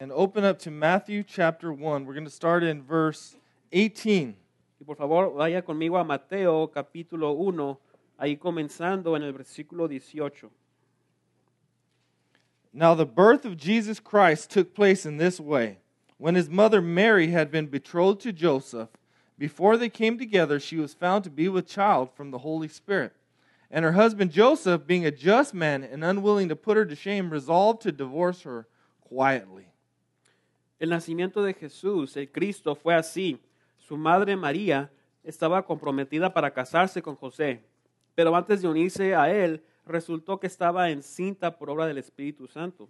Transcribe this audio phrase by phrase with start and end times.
[0.00, 2.04] and open up to Matthew chapter 1.
[2.04, 3.34] We're going to start in verse
[3.72, 4.36] 18.
[4.80, 7.76] Y por favor, vaya conmigo a Mateo capítulo 1,
[8.20, 10.50] ahí comenzando en el versículo 18.
[12.72, 15.78] Now, the birth of Jesus Christ took place in this way.
[16.16, 18.90] When his mother Mary had been betrothed to Joseph,
[19.36, 23.14] before they came together, she was found to be with child from the Holy Spirit.
[23.68, 27.30] And her husband Joseph, being a just man and unwilling to put her to shame,
[27.30, 28.68] resolved to divorce her
[29.00, 29.67] quietly.
[30.78, 33.40] El nacimiento de Jesús, el Cristo, fue así.
[33.78, 34.90] Su madre María
[35.24, 37.62] estaba comprometida para casarse con José,
[38.14, 42.88] pero antes de unirse a él, resultó que estaba encinta por obra del Espíritu Santo.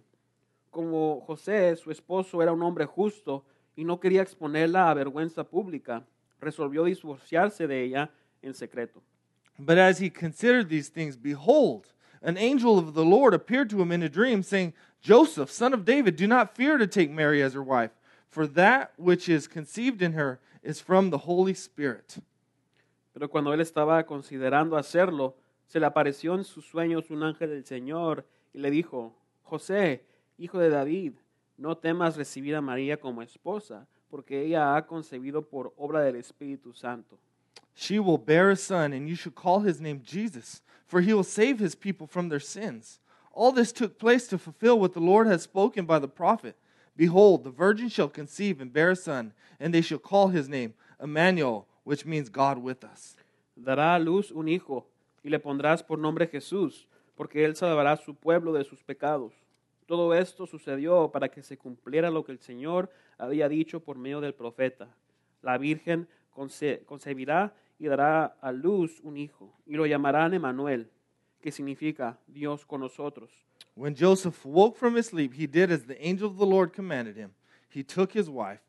[0.69, 3.43] Como José, su esposo, era un hombre justo
[3.75, 6.05] y no quería exponerla a vergüenza pública,
[6.39, 9.01] resolvió divorciarse de ella en secreto.
[9.57, 11.87] But as he considered these things, behold,
[12.21, 15.85] an angel of the Lord appeared to him in a dream, saying, Joseph, son of
[15.85, 17.91] David, do not fear to take Mary as your wife,
[18.29, 22.17] for that which is conceived in her is from the Holy Spirit.
[23.13, 25.35] Pero cuando él estaba considerando hacerlo,
[25.67, 30.03] se le apareció en sus sueños un ángel del Señor y le dijo, José,
[30.37, 31.13] hijo de David,
[31.57, 36.73] no temas recibir a María como esposa, porque ella ha concebido por obra del Espíritu
[36.73, 37.17] Santo.
[37.75, 41.23] She will bear a son, and you should call his name Jesus, for he will
[41.23, 42.99] save his people from their sins.
[43.33, 46.55] All this took place to fulfill what the Lord had spoken by the prophet.
[46.95, 50.73] Behold, the virgin shall conceive and bear a son, and they shall call his name
[51.01, 53.15] Emmanuel, which means God with us.
[53.55, 54.85] Dará a luz un hijo
[55.23, 59.33] y le pondrás por nombre Jesús, porque él salvará a su pueblo de sus pecados.
[59.85, 64.21] Todo esto sucedió para que se cumpliera lo que el Señor había dicho por medio
[64.21, 64.87] del profeta.
[65.41, 70.89] La Virgen conce- concebirá y dará a luz un hijo, y lo llamarán Emanuel,
[71.41, 73.29] que significa Dios con nosotros.
[73.75, 77.15] When Joseph woke from his sleep, he did as the angel of the Lord commanded
[77.15, 77.31] him.
[77.69, 78.61] He took his wife,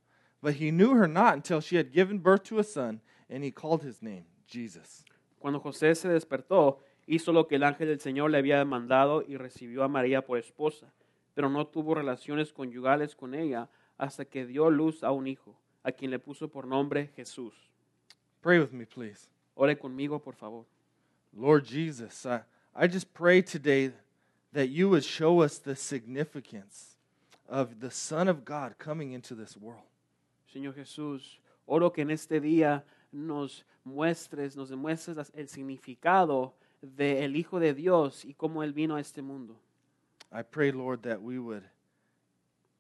[0.42, 3.50] but he knew her not until she had given birth to a son, and he
[3.50, 5.04] called his name Jesus.
[5.40, 9.36] Cuando José se despertó, hizo lo que el ángel del Señor le había mandado y
[9.36, 10.92] recibió a María por esposa,
[11.34, 15.92] pero no tuvo relaciones conyugales con ella hasta que dio luz a un hijo, a
[15.92, 17.55] quien le puso por nombre Jesús.
[18.42, 19.28] Pray with me, please.
[19.55, 20.66] Ore conmigo, por favor.
[21.33, 22.40] Lord Jesus, I,
[22.83, 23.92] I just pray today
[24.55, 26.96] that you would show us the significance
[27.46, 29.85] of the Son of God coming into this world.
[30.51, 31.20] Señor Jesús,
[31.67, 32.83] oro que en este día
[33.13, 39.01] nos muestres, nos demuestres el significado del Hijo de Dios y cómo Él vino a
[39.01, 39.57] este mundo.
[40.33, 41.64] I pray, Lord, that we would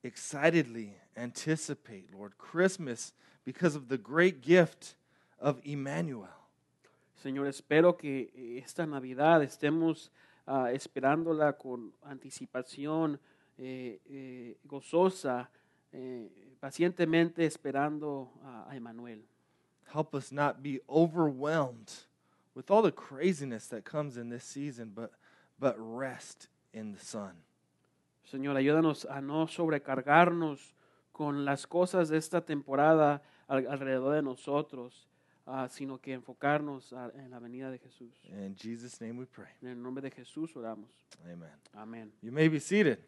[0.02, 3.12] excitedly anticipate, Lord, Christmas
[3.44, 4.94] because of the great gift
[5.38, 6.39] of Emmanuel.
[7.20, 10.10] Señor, espero que eh, esta Navidad estemos
[10.46, 13.20] ah, esperándola con anticipación
[13.58, 15.50] eh, eh, gozosa,
[15.92, 19.22] eh, pacientemente esperando a, a Emanuel.
[19.94, 21.90] Help us not be overwhelmed
[22.54, 25.10] with all the craziness that comes in this season, but,
[25.58, 27.34] but rest in the Son.
[28.24, 30.74] Señor, ayúdanos a no sobrecargarnos
[31.12, 35.06] con las cosas de esta temporada al- alrededor de nosotros,
[35.46, 38.12] ah, sino que enfocarnos a- en la venida de Jesús.
[38.24, 39.48] In Jesus' name we pray.
[39.62, 40.90] En el nombre de Jesús oramos.
[41.24, 41.50] Amen.
[41.74, 42.12] Amén.
[42.22, 42.98] You may be seated.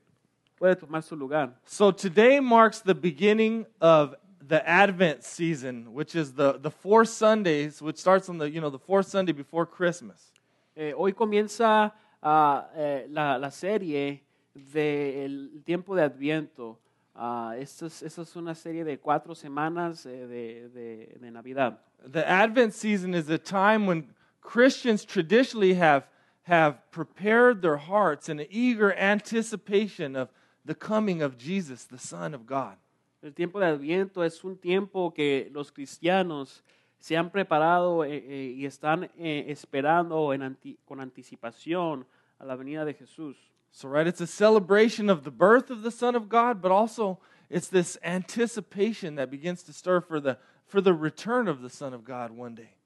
[0.58, 1.58] Puede tomar su lugar.
[1.64, 4.14] So today marks the beginning of
[4.46, 8.70] the Advent season, which is the, the four Sundays, which starts on the, you know,
[8.70, 10.32] the fourth Sunday before Christmas.
[10.76, 14.22] Eh, hoy comienza ah, eh, la, la serie
[14.54, 16.78] del tiempo de Adviento.
[17.14, 21.78] Esta, es, esta es una serie de cuatro semanas eh, de, de- de Navidad.
[22.10, 26.04] The Advent season is a time when Christians traditionally have,
[26.44, 30.30] have prepared their hearts in an eager anticipation of
[30.64, 32.76] the coming of Jesus, the Son of God.
[33.22, 36.62] El tiempo de Adviento es un tiempo que los cristianos
[36.98, 42.06] se han preparado eh, eh, y están eh, esperando en anti- con anticipación
[42.38, 43.36] a la venida de Jesús.
[43.72, 47.18] So, right, it's a celebration of the birth of the Son of God, but also
[47.50, 51.92] it's this anticipation that begins to stir for the, for the return of the Son
[51.94, 52.76] of God one day.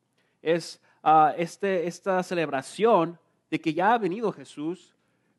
[0.46, 3.18] es ah, este, esta celebración
[3.50, 4.94] de que ya ha venido Jesús,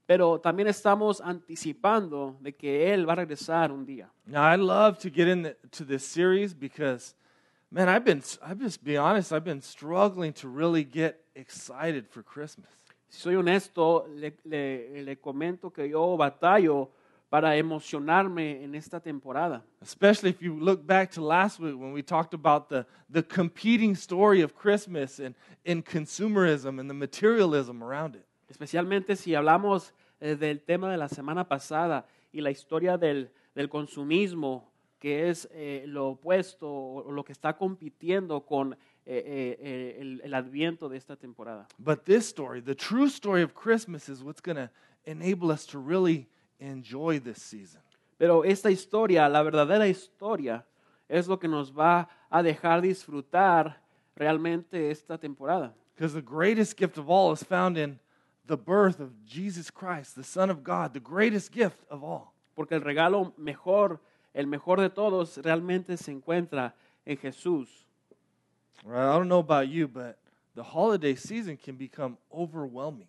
[0.05, 4.09] pero también estamos anticipando de que Él va a regresar un día.
[4.25, 7.15] Now, I love to get into this series because,
[7.71, 12.21] man, I've been, I've just be honest, I've been struggling to really get excited for
[12.21, 12.69] Christmas.
[13.09, 16.89] Si soy honesto, le, le- le comento que yo batallo
[17.29, 19.61] para emocionarme en esta temporada.
[19.81, 23.95] Especially if you look back to last week when we talked about the, the competing
[23.95, 28.25] story of Christmas and, and consumerism and the materialism around it.
[28.49, 33.67] Especialmente si hablamos eh, del tema de la semana pasada y la historia del, del
[33.67, 38.77] consumismo, que es eh, lo opuesto o lo que está compitiendo con
[39.09, 41.65] eh, eh, eh, el, el adviento de esta temporada.
[41.79, 44.69] But this story, the true story of Christmas, is what's going to
[45.05, 46.27] enable us to really
[46.59, 47.79] enjoy this season.
[48.17, 50.65] Pero esta historia, la verdadera historia,
[51.07, 53.77] es lo que nos va a dejar disfrutar
[54.17, 55.73] realmente esta temporada.
[55.95, 57.99] Because the greatest gift of all is found in
[58.45, 62.33] the birth of Jesus Christ, the Son of God, the greatest gift of all.
[62.57, 64.01] Porque el regalo mejor,
[64.33, 66.73] el mejor de todos, realmente se encuentra
[67.05, 67.86] en Jesús.
[68.83, 69.09] Right?
[69.09, 70.17] I don't know about you, but
[70.55, 73.07] the holiday season can become overwhelming.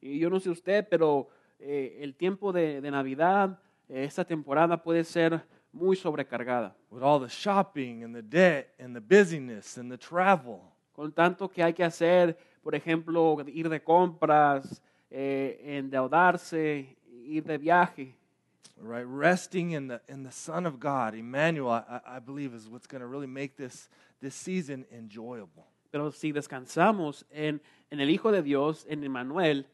[0.00, 1.28] Y yo no sé usted, pero
[1.58, 3.58] eh, el tiempo de, de Navidad,
[3.88, 5.42] eh, esta temporada puede ser
[5.72, 6.74] muy sobrecargada.
[6.94, 10.60] with all the shopping and the debt and the busyness and the travel.
[10.94, 14.80] Con tanto que hay que hacer, por ejemplo, ir de compras,
[15.10, 18.14] eh, endeudarse, ir de viaje.
[18.80, 22.86] Right, resting in the in the Son of God, Emmanuel, I, I believe, is what's
[22.86, 23.88] going to really make this
[24.20, 25.66] this season enjoyable.
[25.92, 29.64] Pero si descansamos en, en el Hijo de Dios, en Emmanuel,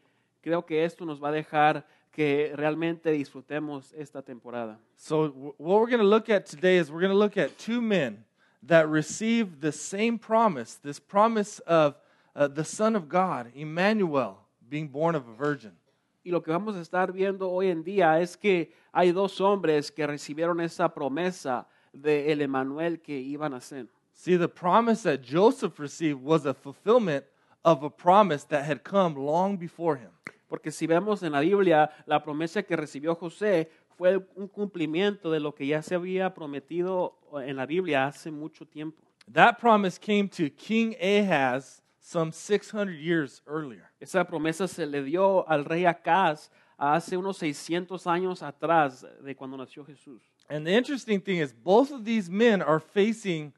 [0.43, 4.79] creo que esto nos va a dejar que realmente disfrutemos esta temporada.
[4.97, 7.81] So, what we're going to look at today is we're going to look at two
[7.81, 8.25] men
[8.63, 11.95] that received the same promise, this promise of
[12.37, 14.39] uh, the Son of God, Emmanuel,
[14.69, 15.73] being born of a virgin.
[16.23, 19.91] Y lo que vamos a estar viendo hoy en día es que hay dos hombres
[19.91, 23.87] que recibieron esa promesa de el Emmanuel que iban a ser.
[24.13, 27.25] See, the promise that Joseph received was a fulfillment
[27.65, 30.11] of a promise that had come long before him.
[30.47, 35.41] Porque si vemos en la Biblia, la promesa que recibió José fue un cumplimiento de
[35.41, 39.03] lo que ya se había prometido en la Biblia hace mucho tiempo.
[39.33, 43.91] That promise came to King Ahaz some 600 years earlier.
[44.01, 49.57] Esa promesa se le dio al rey Acaz hace unos 600 años atrás de cuando
[49.57, 50.23] nació Jesús.
[50.49, 53.53] And the interesting thing is, both of these men are facing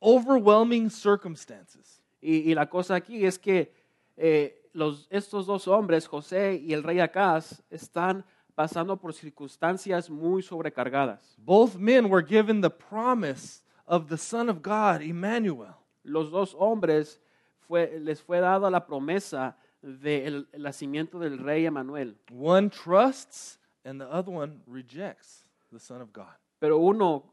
[0.00, 2.00] overwhelming circumstances.
[2.22, 3.72] Y, y la cosa aquí es que
[4.16, 8.24] eh, los, estos dos hombres, José y el rey Acaz, están
[8.54, 11.36] pasando por circunstancias muy sobrecargadas.
[11.38, 15.74] Both men were given the promise of the Son of God, Emmanuel.
[16.02, 17.20] Los dos hombres
[17.68, 22.16] fue, les fue dada la promesa del nacimiento del rey Emanuel.
[22.32, 26.34] One trusts, and the other one rejects the Son of God.
[26.58, 27.24] Pero uno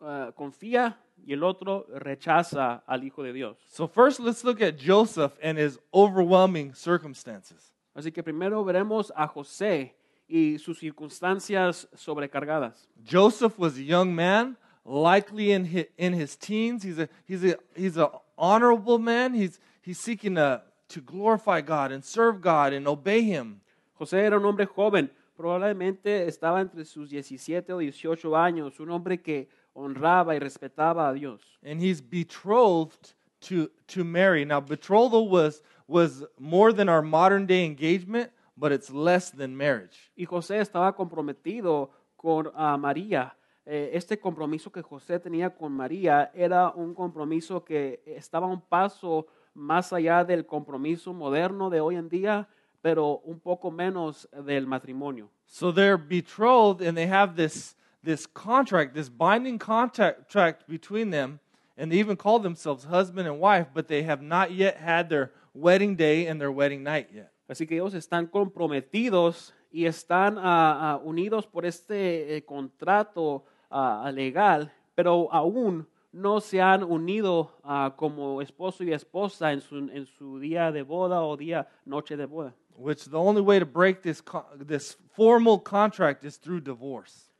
[0.00, 3.56] ah, confía y el otro rechaza al Hijo de Dios.
[3.68, 7.72] So, first, let's look at Joseph and his overwhelming circumstances.
[7.94, 9.94] Así que primero veremos a José
[10.28, 12.88] y sus circunstancias sobrecargadas.
[13.02, 16.82] Joseph was a young man, likely in his, in his teens.
[16.82, 19.32] He's a he's a he's a honorable man.
[19.32, 23.60] He's he's seeking to to glorify God and serve God and obey Him.
[23.98, 29.20] José era un hombre joven, probablemente estaba entre sus 17 o 18 años, un hombre
[29.20, 31.40] que honraba y respetaba a Dios.
[31.64, 34.44] And he's betrothed to to Mary.
[34.44, 40.12] Now, betrothal was was more than our modern day engagement, but it's less than marriage.
[40.16, 43.34] Y José estaba comprometido con ah, María.
[43.68, 49.26] Eh, este compromiso que José tenía con María era un compromiso que estaba un paso
[49.56, 52.48] más allá del compromiso moderno de hoy en día,
[52.82, 55.28] pero un poco menos del matrimonio.
[55.46, 61.40] So they're betrothed, and they have this this contract, this binding contract between them,
[61.76, 65.32] and they even call themselves husband and wife, but they have not yet had their
[65.52, 67.32] wedding day and their wedding night yet.
[67.48, 74.10] Así que ellos están comprometidos y están ah, ah, unidos por este eh, contrato ah,
[74.12, 75.86] legal, pero aún
[76.16, 80.82] no se han unido ah, como esposo y esposa en su, en su día de
[80.82, 82.54] boda o día noche de boda.
[82.78, 84.22] Which the only way to break this
[84.66, 87.30] this formal contract is through divorce.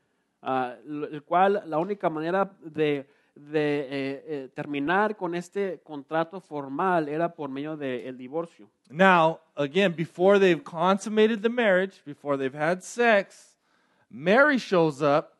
[0.41, 7.09] Ah, el cual la única manera de, de, eh, eh, terminar con este contrato formal
[7.09, 8.67] era por medio del divorcio.
[8.89, 13.57] Now, again, before they've consummated the marriage, before they've had sex,
[14.09, 15.36] Mary shows up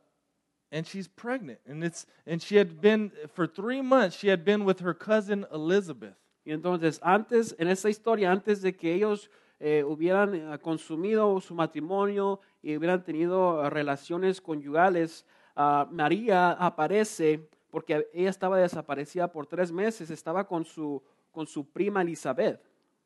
[0.71, 1.59] and she's pregnant.
[1.65, 5.45] And it's and she had been for 3 months she had been with her cousin
[5.51, 6.15] Elizabeth.
[6.45, 11.53] Y entonces, antes, en esta historia, antes de que ellos eh, hubieran eh, consumido su
[11.53, 19.45] matrimonio y hubieran tenido eh, relaciones conyugales, ah, María aparece porque ella estaba desaparecida por
[19.45, 22.61] tres meses, estaba con su, con su prima Elizabeth.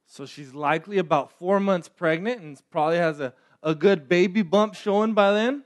[0.05, 4.75] So she's likely about 4 months pregnant and probably has a a good baby bump
[4.75, 5.63] showing by then.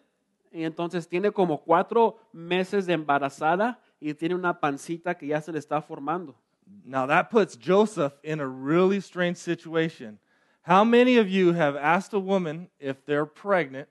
[0.56, 5.52] Y entonces tiene como cuatro meses de embarazada y tiene una pancita que ya se
[5.52, 6.36] le está formando.
[6.84, 10.18] Now that puts Joseph in a really strange situation.
[10.62, 13.88] How many of you have asked a woman if they're pregnant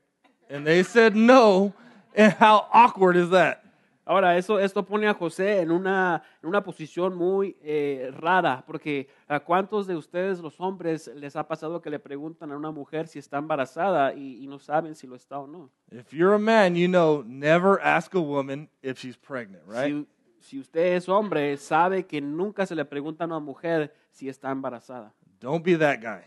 [0.49, 1.75] and they said no
[2.15, 3.64] And how awkward is that?
[4.07, 9.09] Ahora, eso, esto pone a José en una, en una posición muy eh, rara, porque
[9.27, 13.09] a cuántos de ustedes, los hombres, les ha pasado que le preguntan a una mujer
[13.09, 15.71] si está embarazada y, y no saben si lo está o no?
[15.91, 20.07] If you're a man, you know never ask a woman if she's pregnant, right?
[20.41, 24.29] Si, si usted es hombre, sabe que nunca se le pregunta a una mujer si
[24.29, 25.15] está embarazada.
[25.41, 26.25] Don't be that guy,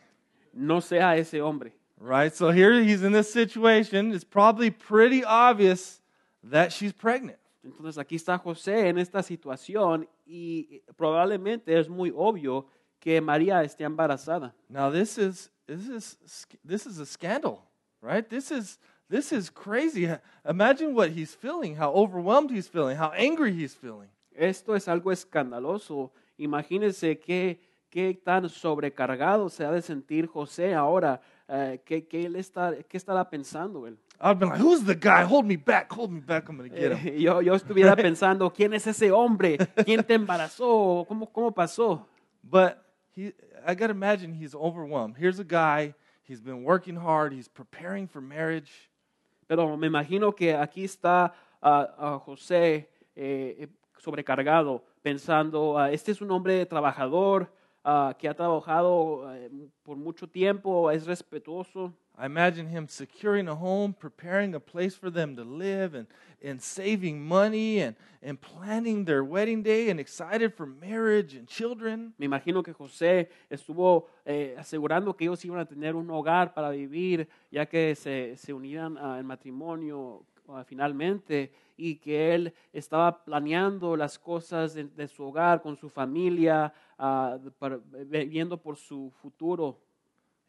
[0.51, 1.74] No sea ese hombre.
[2.00, 2.34] right?
[2.34, 4.12] So here he's in this situation.
[4.13, 6.01] It's probably pretty obvious
[6.43, 7.38] that she's pregnant.
[7.67, 12.65] Entonces aquí está José en esta situación y probablemente es muy obvio
[13.00, 14.53] que María esté embarazada.
[14.69, 17.59] Now this is this is this is a scandal,
[18.01, 18.27] right?
[18.27, 20.07] This is this is crazy.
[20.47, 24.09] Imagine what he's feeling, how overwhelmed he's feeling, how angry he's feeling.
[24.31, 26.12] Esto es algo escandaloso.
[26.38, 27.59] Imagínense qué,
[27.89, 31.21] qué tan sobrecargado se ha de sentir José ahora.
[31.47, 33.97] eh, ¿qué, qué él está, ¿Qué estará pensando él?
[34.19, 35.24] I'd been like, "Who's the guy?
[35.24, 36.50] Hold me back, hold me back.
[36.50, 39.57] I'm gonna get him." Eh, yo, yo estuviera pensando, ¿quién es ese hombre?
[39.86, 41.05] ¿Quién te embarazó?
[41.07, 42.05] ¿Cómo, cómo pasó?
[42.43, 42.77] But
[43.15, 43.33] he,
[43.65, 45.17] I gotta imagine he's overwhelmed.
[45.17, 45.93] Here's a guy.
[46.24, 47.31] He's been working hard.
[47.31, 48.89] He's preparing for marriage.
[49.47, 56.12] Pero me imagino que aquí está ah, ah, José eh, eh, sobrecargado, pensando, ah, este
[56.12, 57.51] es un hombre trabajador
[58.19, 59.50] que ha trabajado eh,
[59.81, 61.93] por mucho tiempo, es respetuoso.
[62.19, 66.07] I imagine him securing a home, preparing a place for them to live, and,
[66.43, 72.15] and saving money and, and planning their wedding day and excited for marriage and children.
[72.17, 76.71] Me imagino que José estuvo eh, asegurando que ellos iban a tener un hogar para
[76.71, 83.95] vivir, ya que se, se unieran al matrimonio ah, finalmente, y que él estaba planeando
[83.95, 87.79] las cosas de, de su hogar con su familia, ah, para-
[88.27, 89.77] viendo por su futuro.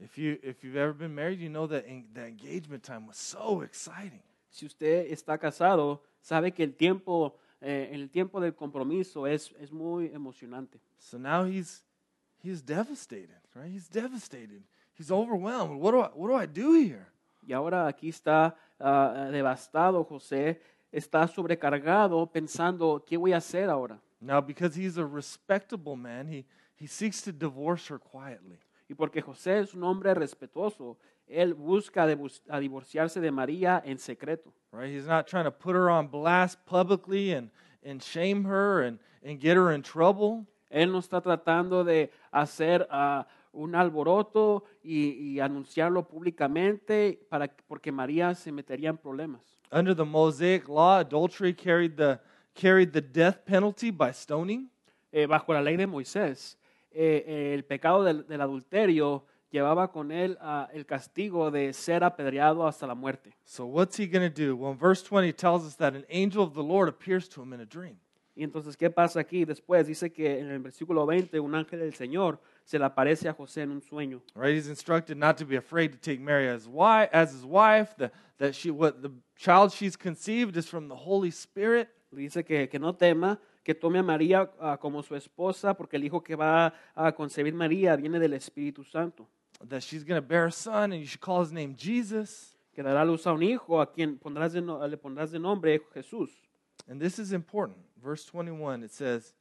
[0.01, 3.17] If, you, if you've ever been married, you know that en- the engagement time was
[3.17, 4.23] so exciting.
[4.51, 9.73] Si usted está casado, sabe que el tiempo, eh, el tiempo del compromiso es, es
[9.73, 10.81] muy emocionante.
[10.99, 11.83] So now he's,
[12.43, 13.71] he's devastated, right?
[13.71, 14.63] He's devastated.
[14.95, 15.81] He's overwhelmed.
[15.81, 17.07] What do I, what do, I do here?
[17.47, 20.61] Y ahora aquí está ah, devastado José,
[20.93, 24.01] está sobrecargado pensando, ¿qué voy a hacer ahora?
[24.21, 26.45] Now, because he's a respectable man, he,
[26.77, 28.59] he seeks to divorce her quietly.
[28.89, 32.05] Y porque José es un hombre respetuoso, él busca
[32.49, 34.53] a divorciarse de María en secreto.
[34.73, 34.91] right?
[34.91, 37.51] He's not trying to put her on blast publicly and,
[37.85, 40.47] and shame her and, and get her in trouble.
[40.71, 47.91] Él no está tratando de hacer ah, un alboroto y, y anunciarlo públicamente para, porque
[47.91, 49.59] María se metería en problemas.
[49.71, 52.19] Under the Mosaic law, adultery carried the,
[52.55, 54.71] carried the death penalty by stoning.
[55.11, 56.59] Eh, bajo la ley de Moisés,
[56.91, 62.05] eh, eh, el pecado del, del adulterio llevaba con él ah, el castigo de ser
[62.05, 63.35] apedreado hasta la muerte.
[63.45, 64.57] So, what's he going to do?
[64.57, 67.53] Well, in verse 20, tells us that an angel of the Lord appears to him
[67.53, 67.99] in a dream.
[68.35, 69.45] Y entonces, ¿qué pasa aquí?
[69.45, 73.33] Después dice que en el versículo 20, un ángel del Señor se le aparece a
[73.33, 74.23] José en un sueño.
[74.37, 74.55] Right?
[74.55, 78.13] He's instructed not to be afraid to take Mary as, wife, as his wife, the,
[78.39, 81.89] that she, what, the child she's conceived is from the Holy Spirit.
[82.15, 86.05] Dice que, que no tema, que tome a María ah, como su esposa, porque el
[86.05, 89.29] hijo que va a concebir María viene del Espíritu Santo.
[89.69, 92.57] that she's going to bear a son and you should call his name Jesus.
[92.75, 95.83] Que dará luz a un hijo a quien pondrás de no- le pondrás de nombre
[95.93, 96.31] Jesús.
[96.89, 97.77] And this is important.
[98.03, 99.35] Verse 21, it says,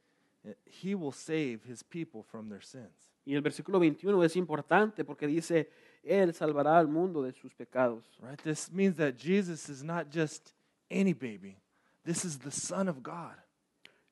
[0.66, 3.14] He will save his people from their sins.
[3.26, 5.70] Y el versículo 21 es importante porque dice,
[6.04, 8.04] Él salvará al mundo de sus pecados.
[8.22, 8.42] Right?
[8.44, 10.54] This means that Jesus is not just
[10.92, 11.62] any baby,
[12.04, 13.38] this is the Son of God.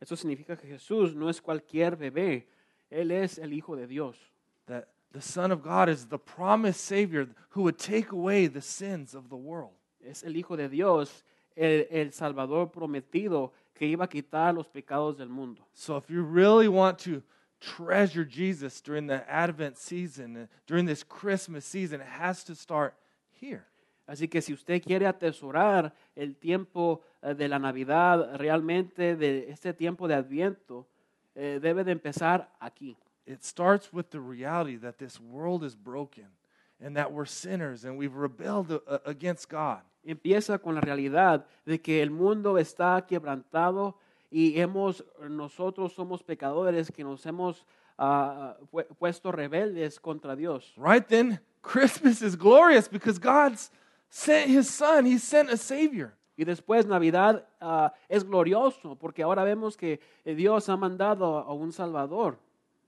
[0.05, 2.47] Eso significa que Jesús no es cualquier bebé,
[2.91, 4.15] Él es el Hijo de Dios.
[4.67, 9.15] That the Son of God is the promised Savior who would take away the sins
[9.15, 9.73] of the world.
[9.99, 11.23] Es el Hijo de Dios,
[11.57, 15.65] el, el Salvador prometido que iba a quitar los pecados del mundo.
[15.73, 17.23] So if you really want to
[17.59, 22.93] treasure Jesus during the Advent season, during this Christmas season, it has to start
[23.31, 23.65] here.
[24.07, 29.73] Así que si usted quiere atesorar el tiempo eh, de la Navidad, realmente de este
[29.73, 30.85] tiempo de Adviento,
[31.33, 32.95] eh, debe de empezar aquí.
[33.25, 36.27] It starts with the reality that this world is broken
[36.79, 39.81] and that we're sinners and we've rebelled uh, against God.
[40.03, 43.97] Empieza con la realidad de que el mundo está quebrantado
[44.29, 47.65] y hemos nosotros somos pecadores que nos hemos
[47.97, 50.73] pu- puesto rebeldes contra Dios.
[50.77, 53.71] Right then, Christmas is glorious because God's
[54.15, 56.13] sent his son, he sent a savior.
[56.37, 61.53] Y después Navidad ah, es glorioso porque ahora vemos que eh, Dios ha mandado a
[61.53, 62.37] un Salvador.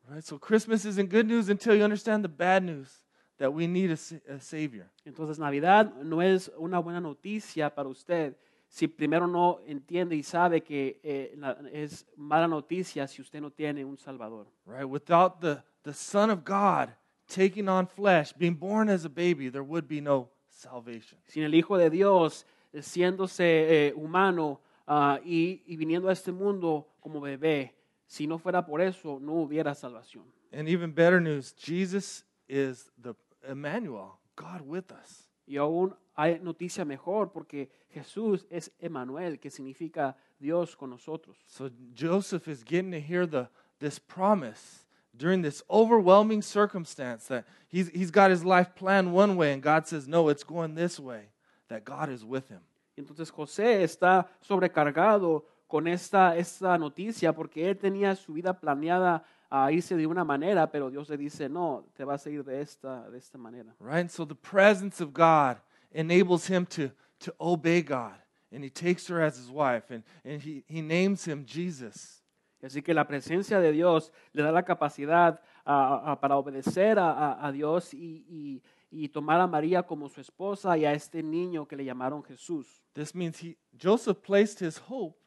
[0.10, 0.24] Right?
[0.24, 3.04] So Christmas isn't good news until you understand the bad news
[3.40, 4.90] that we need a, a savior.
[5.06, 8.36] Entonces Navidad no es una buena noticia para usted
[8.70, 13.50] si primero no entiende y sabe que eh, la- es mala noticia si usted no
[13.52, 14.48] tiene un Salvador.
[14.66, 14.86] Right?
[14.86, 16.90] Without the, the Son of God
[17.28, 21.20] taking on flesh, being born as a baby, there would be no salvation.
[21.28, 26.32] Sin el Hijo de Dios eh, siéndose eh, humano ah, y, y viniendo a este
[26.32, 30.26] mundo como bebé, si no fuera por eso, no hubiera salvación.
[30.52, 35.30] And even better news, Jesus is the Emmanuel, God with us.
[35.46, 41.38] Y aún hay noticia mejor porque Jesús es Emanuel, que significa Dios con nosotros.
[41.48, 43.50] So Joseph is getting to hear the
[43.80, 44.87] this promise
[45.18, 49.88] during this overwhelming circumstance that he's he's got his life planned one way and God
[49.88, 51.30] says no, it's going this way.
[51.70, 52.62] That God is with him.
[52.98, 59.72] Entonces José está sobrecargado con esta, esta noticia porque él tenía su vida planeada a
[59.72, 63.10] irse de una manera, pero Dios le dice, no, te vas a ir de esta,
[63.10, 63.74] de esta manera.
[63.80, 64.00] Right?
[64.00, 65.58] And so the presence of God
[65.92, 68.16] enables him to to obey God.
[68.52, 72.22] And he takes her as his wife and, and he, he names him Jesus.
[72.64, 77.12] Así que la presencia de Dios le da la capacidad ah, ah, para obedecer a,
[77.12, 81.22] a- a Dios y, y- y tomar a María como su esposa y a este
[81.22, 82.82] niño que le llamaron Jesús.
[82.94, 85.18] This means he Joseph placed his hope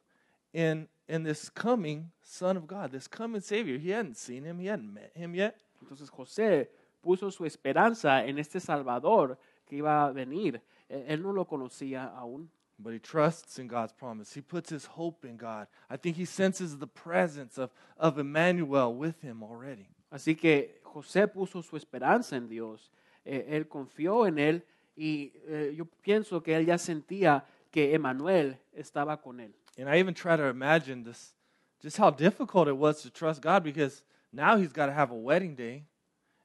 [0.52, 3.78] in in this coming Son of God, this coming Savior.
[3.78, 5.56] He hadn't seen him, he hadn't met him yet.
[5.82, 6.70] Entonces José
[7.02, 10.60] puso su esperanza en este Salvador que iba a venir.
[10.88, 12.50] Eh, Él no lo conocía aún.
[12.82, 14.32] But he trusts in God's promise.
[14.32, 15.66] He puts his hope in God.
[15.90, 19.86] I think he senses the presence of, of Emmanuel with him already.
[20.12, 22.90] Así que José puso su esperanza en Dios.
[23.24, 24.62] Eh, él confió en él
[24.96, 29.52] y eh, yo pienso que él ya sentía que Emanuel estaba con él.
[29.78, 31.34] And I even try to imagine this
[31.80, 35.14] just how difficult it was to trust God because now he's got to have a
[35.14, 35.84] wedding day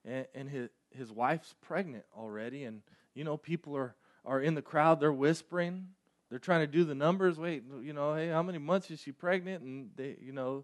[0.06, 2.64] and, and his, his wife's pregnant already.
[2.64, 2.82] And,
[3.14, 5.88] you know, people are, are in the crowd, they're whispering,
[6.30, 7.38] they're trying to do the numbers.
[7.38, 9.64] Wait, you know, hey, how many months is she pregnant?
[9.64, 10.64] And they, you know,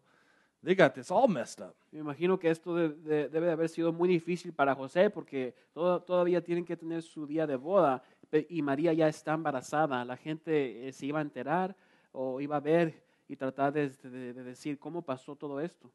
[0.64, 1.76] they got this all messed up.
[1.92, 5.54] Me imagino que esto de- de- debe de haber sido muy difícil para José porque
[5.74, 8.02] todo- todavía tienen que tener su día de boda
[8.50, 10.06] y María ya está embarazada.
[10.06, 11.76] La gente eh, se iba a enterar
[12.12, 12.94] o iba a ver
[13.28, 15.90] y tratar de, de- de decir cómo pasó todo esto.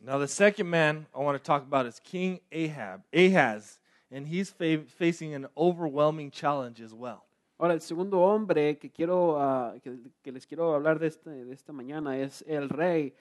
[0.00, 3.80] Now, the second man I want to talk about is King Ahab, Ahaz,
[4.12, 7.24] and he's fa- facing an overwhelming challenge as well.
[7.58, 11.52] Ahora, el segundo hombre que, quiero, ah, que, que les quiero hablar de, este- de
[11.52, 13.12] esta mañana es el rey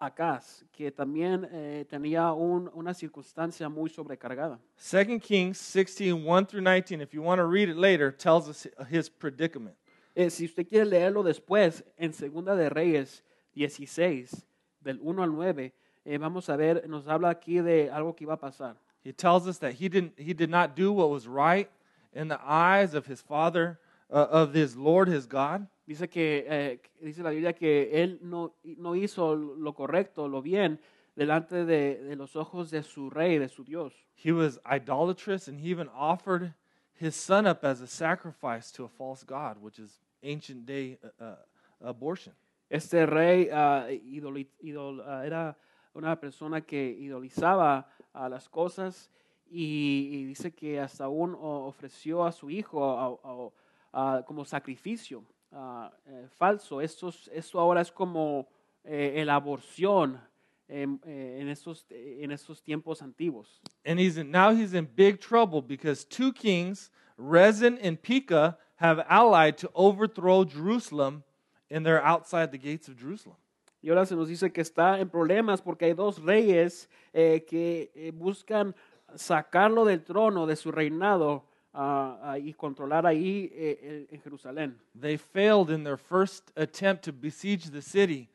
[0.00, 4.58] Acaz, que también eh, tenía un- una circunstancia muy sobrecargada.
[4.76, 8.68] 2 Kings 16, 1 through 19, if you want to read it later, tells us
[8.90, 9.76] his predicament.
[10.16, 13.22] Eh, si usted quiere leerlo después, en Segunda de Reyes
[13.54, 14.44] 16,
[14.80, 15.72] del 1 al 9,
[16.04, 18.76] eh, vamos a ver, nos habla aquí de algo que iba a pasar.
[19.04, 21.68] He tells us that he, didn't, he did not do what was right
[22.12, 23.78] in the eyes of his father,
[24.10, 25.66] uh, of his Lord, his God.
[25.86, 30.78] Dice que eh, dice la Biblia que él no, no hizo lo correcto, lo bien,
[31.16, 33.92] delante de, de los ojos de su rey, de su Dios.
[34.14, 36.54] He was idolatrous, and he even offered
[36.94, 41.24] his son up as a sacrifice to a false god, which is ancient day uh,
[41.24, 41.34] uh,
[41.82, 42.32] abortion.
[42.68, 45.56] Este rey ah, idoli- idol- ah, era
[45.94, 49.08] una persona que idolizaba a las cosas
[49.50, 55.24] y, y dice que hasta aún ofreció a su hijo a- a- a- como sacrificio
[55.52, 56.80] ah, eh, falso.
[56.80, 58.48] Esto, es- esto ahora es como
[58.84, 60.20] eh, la aborción
[60.68, 63.60] em, eh, en, estos, en estos tiempos antiguos.
[63.84, 69.04] And he's in, now he's in big trouble because two kings, Rezin and Pekah, have
[69.08, 71.22] allied to overthrow Jerusalem,
[71.70, 73.36] and they're outside the gates of Jerusalem.
[73.82, 77.90] Y ahora se nos dice que está en problemas porque hay dos reyes eh, que
[77.94, 78.74] eh, buscan
[79.14, 84.78] sacarlo del trono, de su reinado, ah, y controlar ahí eh, en Jerusalén.
[84.98, 88.28] They failed in their first attempt to besiege the city,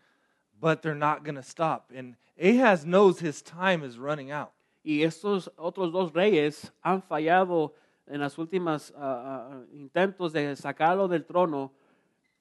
[0.60, 1.92] but they're not going to stop.
[1.96, 4.52] And Ahaz knows his time is running out.
[4.84, 7.74] Y estos otros dos reyes han fallado
[8.08, 11.72] en las últimas ah, ah, intentos de sacarlo del trono,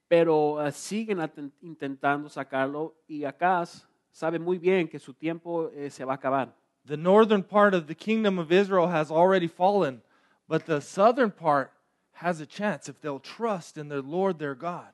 [0.09, 1.21] pero siguen
[1.63, 6.60] intentando sacarlo y Acaz sabe muy bien que su tiempo eh, se va a acabar.
[6.91, 10.03] The northern part of the kingdom of Israel has already fallen,
[10.49, 11.71] but the southern part
[12.15, 14.89] has a chance if they'll trust in their Lord their God.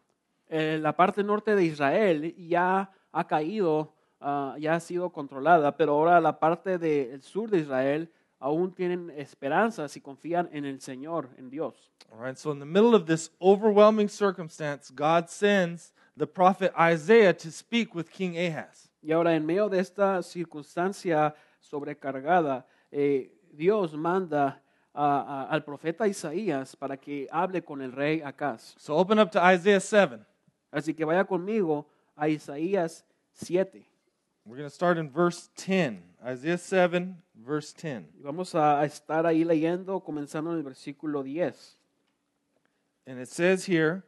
[0.50, 3.88] Eh, la parte norte de Israel ya ha caído,
[4.20, 8.10] ah, ya ha sido controlada, pero ahora la parte del sur de Israel
[8.42, 11.90] aún tienen esperanzas y confían en el Señor, en Dios.
[12.12, 17.32] All right, so in the middle of this overwhelming circumstance, God sends the prophet Isaiah
[17.32, 18.90] to speak with King Ahaz.
[19.02, 21.34] Y ahora en medio de esta circunstancia
[21.68, 24.62] sobrecargada, eh, Dios manda
[24.94, 28.74] a- a- al profeta Isaías para que hable con el rey Acaz.
[28.78, 30.24] So open up to Isaiah 7.
[30.72, 33.86] Así que vaya conmigo a Isaías 7.
[34.44, 36.02] We're going to start in verse 10.
[36.24, 38.08] Isaiah 7, verse 10.
[38.16, 41.78] Y vamos a a estar ahí leyendo, comenzando en el versículo 10.
[43.06, 44.04] And it says here,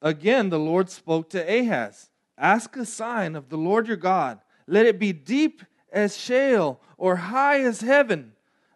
[0.00, 4.40] Again the Lord spoke to Ahaz Ask a sign of the Lord your God.
[4.66, 5.62] Let it be deep
[5.92, 8.32] as Sheol or high as heaven.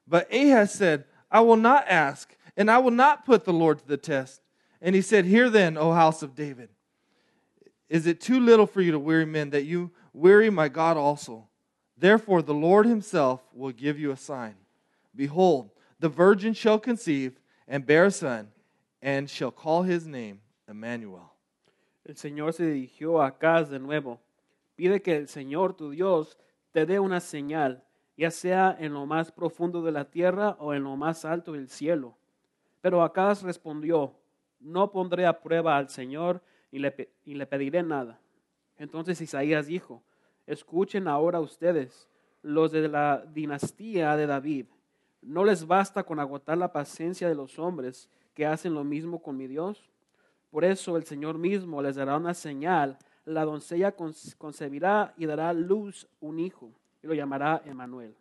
[0.07, 3.87] But Ahaz said, I will not ask, and I will not put the Lord to
[3.87, 4.41] the test.
[4.81, 6.69] And he said, Hear then, O house of David.
[7.89, 11.49] Is it too little for you to weary men that you weary my God also?
[11.97, 14.55] Therefore, the Lord himself will give you a sign.
[15.15, 15.71] Behold,
[16.01, 18.49] the virgin shall conceive and bear a son,
[19.01, 21.33] and shall call his name Emmanuel.
[22.09, 24.19] El Señor se dirigió a Acaz de nuevo.
[24.77, 26.37] Pide que el Señor tu Dios
[26.73, 27.85] te dé una señal,
[28.17, 31.69] ya sea en lo más profundo de la tierra o en lo más alto del
[31.69, 32.17] cielo.
[32.81, 34.15] Pero Acaz respondió,
[34.61, 38.19] no pondré a prueba al Señor y le, y le pediré nada.
[38.79, 40.03] Entonces Isaías dijo,
[40.47, 42.09] escuchen ahora ustedes,
[42.43, 44.67] los de la dinastía de David.
[45.21, 49.37] ¿No les basta con agotar la paciencia de los hombres que hacen lo mismo con
[49.37, 49.89] mi Dios?
[50.51, 52.99] Por eso el Señor mismo les dará una señal.
[53.25, 53.93] La doncella
[54.39, 58.15] concebirá y dará luz un hijo y lo llamará Emmanuel.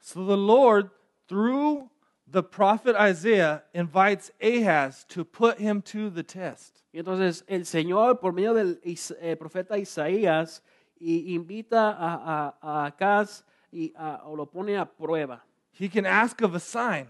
[0.00, 0.90] So the Lord,
[1.28, 1.88] through
[2.28, 6.82] the prophet Isaiah, invites Ahaz to put him to the test.
[6.92, 10.60] Y entonces el Señor, por medio del eh, profeta Isaías,
[10.98, 15.40] y invita a, a, a Acaz y a- o lo pone a prueba.
[15.72, 17.08] He can ask of a sign.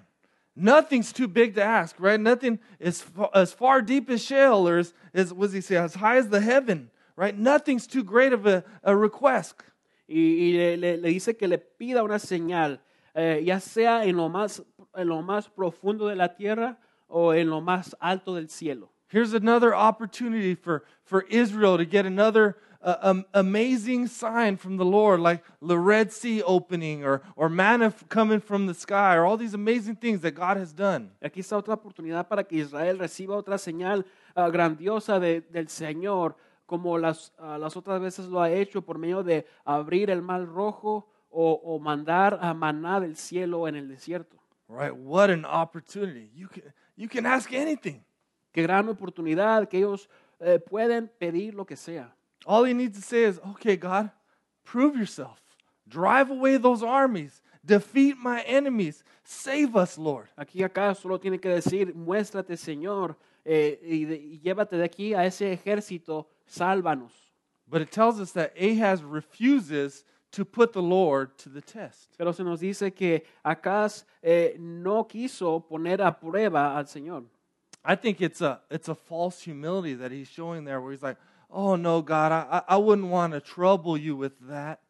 [0.54, 2.18] Nothing's too big to ask, right?
[2.18, 5.94] Nothing is as far deep as Sheol or as, as what does he say, as
[5.94, 7.36] high as the heaven, right?
[7.36, 9.62] Nothing's too great of a, a request.
[10.08, 12.78] Y, y le, le- dice que le pida una señal,
[13.14, 14.62] eh, ya sea en lo, más,
[14.94, 18.90] en lo más profundo de la tierra o en lo más alto del cielo.
[19.08, 24.84] Here's another opportunity for, for Israel to get another uh, um, amazing sign from the
[24.84, 29.36] Lord, like the Red Sea opening or, or manna coming from the sky, or all
[29.36, 31.10] these amazing things that God has done.
[31.22, 34.04] Aquí está otra oportunidad para que Israel reciba otra señal
[34.36, 36.34] ah, grandiosa de- del Señor,
[36.66, 40.44] como las, ah, las otras veces lo ha hecho por medio de abrir el mar
[40.44, 44.36] rojo o, o mandar a maná del cielo en el desierto.
[44.68, 44.92] Right?
[44.92, 46.30] What an opportunity.
[46.34, 48.04] You can, you can ask anything.
[48.52, 50.08] Qué gran oportunidad que ellos
[50.40, 52.14] eh, pueden pedir lo que sea.
[52.44, 54.10] All he needs to say is, okay, God,
[54.64, 55.40] prove yourself.
[55.88, 57.42] Drive away those armies.
[57.64, 59.04] Defeat my enemies.
[59.24, 60.28] Save us, Lord.
[60.36, 65.24] Aquí acá solo tiene que decir, muéstrate Señor eh, y, y llévate de aquí a
[65.24, 67.12] ese ejército, sálvanos.
[67.68, 72.10] But it tells us that Ahaz refuses to put the Lord to the test.
[72.18, 77.24] Pero se nos dice que Acaz eh, no quiso poner a prueba al Señor.
[77.84, 81.16] I think it's a, it's a false humility that he's showing there where he's like,
[81.50, 84.80] oh, no, God, I, I wouldn't want to trouble you with that.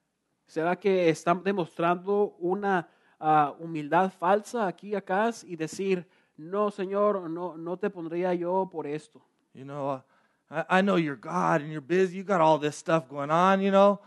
[0.48, 2.88] ¿Será que están demostrando una
[3.20, 8.86] ah, humildad falsa aquí Acaz y decir, no Señor, no, no te pondría yo por
[8.86, 9.20] esto?
[9.54, 10.00] You know, uh,
[10.50, 12.18] I, I know you're God and you're busy.
[12.18, 14.00] You got all this stuff going on, you know.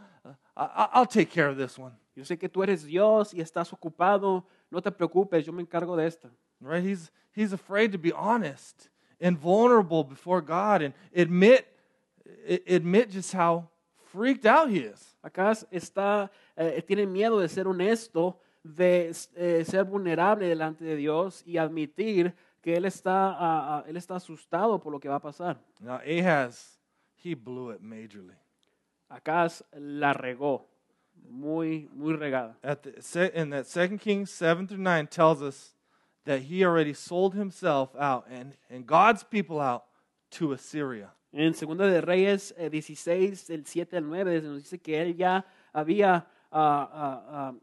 [0.55, 1.93] I, I- I'll take care of this one.
[2.15, 5.95] Yo sé que tú eres Dios y estás ocupado, no te preocupes, yo me encargo
[5.95, 6.29] de esta.
[6.61, 6.83] right?
[6.83, 8.89] He's, he's afraid to be honest
[9.21, 11.65] and vulnerable before God and admit,
[12.67, 13.69] admit just how
[14.11, 15.15] freaked out he is.
[15.23, 21.41] Acá está, eh, tiene miedo de ser honesto, de eh, ser vulnerable delante de Dios
[21.45, 25.21] y admitir que él está, ah, ah, él está asustado por lo que va a
[25.21, 25.57] pasar.
[25.79, 26.77] Now, Ahaz,
[27.23, 28.35] he blew it majorly.
[29.09, 30.65] Acá la regó,
[31.29, 32.57] muy, muy regada.
[32.63, 35.73] At the, in that Second Kings 7 through 9 tells us
[36.25, 39.83] that he already sold himself out and, and God's people out
[40.31, 41.09] to Assyria.
[41.33, 45.45] En Segunda de Reyes eh, 16, del 7 al 9, nos dice que él ya
[45.73, 47.53] había ah,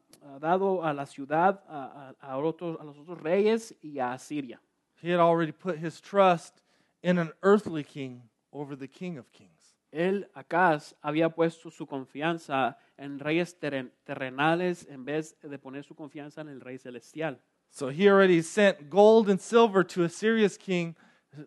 [0.41, 4.61] dado a la ciudad a, a- a otros- a los otros reyes y a Asiria.
[5.01, 6.63] He had already put his trust
[7.03, 9.51] in an earthly king over the king of kings.
[9.93, 15.95] Él, Acaz, había puesto su confianza en reyes terren- terrenales en vez de poner su
[15.95, 17.39] confianza en el rey celestial.
[17.71, 20.97] So he already sent gold and silver to Assyria's king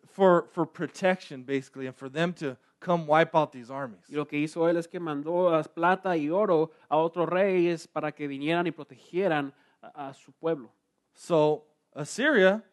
[0.05, 4.01] for, for protection, basically, and for them to come wipe out these armies.
[4.09, 8.11] Y lo que hizo él es que mandó plata y oro a otros reyes para
[8.11, 10.71] que vinieran y protegieran a, a su pueblo.
[11.13, 12.63] So Assyria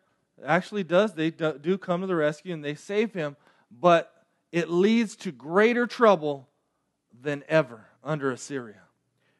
[0.45, 3.37] actually does, they do, come to the rescue and they save him,
[3.71, 4.13] but
[4.53, 6.49] it leads to greater trouble
[7.23, 8.83] than ever under Assyria.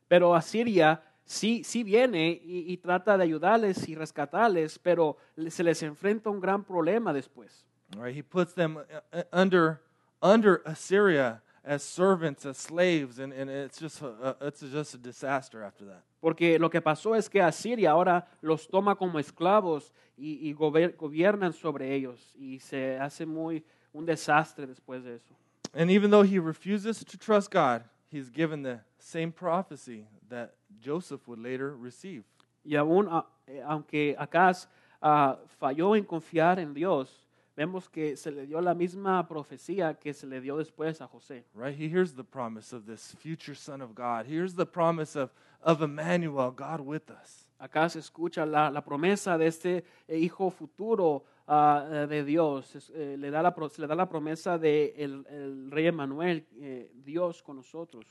[0.09, 5.17] Pero Asiria sí, sí viene y, y trata de ayudarles y rescatarles, pero
[5.49, 7.65] se les enfrenta un gran problema después.
[7.97, 8.15] Right?
[8.15, 9.81] He puts them uh, uh, under
[10.23, 15.63] under Assyria as servants, as slaves, and, and it's just a- it's just a disaster
[15.63, 16.03] after that.
[16.27, 21.53] Porque lo que pasó es que Asiria ahora los toma como esclavos y, y gobiernan
[21.53, 25.37] sobre ellos y se hace muy un desastre después de eso.
[25.73, 30.51] And even though he refuses to trust God, he's given the same prophecy that
[30.85, 32.25] Joseph would later receive.
[32.65, 33.09] Y aún,
[33.47, 34.69] eh, aunque Acaz
[35.01, 37.26] ah, falló en confiar en Dios,
[37.57, 41.45] vemos que se le dio la misma profecía que se le dio después a José.
[41.55, 41.75] Right?
[41.75, 44.27] He hears the promise of this future son of God.
[44.27, 45.31] Here's the promise of,
[45.63, 47.49] of Emmanuel, God with us.
[47.59, 52.91] Acá se escucha la, la promesa de este eh, hijo futuro eh, de Dios.
[52.95, 56.91] Eh, le da la, se le da la promesa de el, el rey Emanuel, eh,
[57.03, 58.05] Dios con nosotros.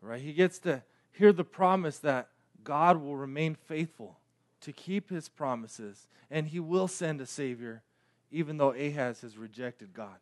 [0.00, 0.22] Right?
[0.22, 0.82] He gets to
[1.12, 2.28] hear the promise that
[2.64, 4.18] God will remain faithful
[4.62, 7.82] to keep his promises and he will send a savior
[8.30, 10.18] even though Ahaz has rejected God.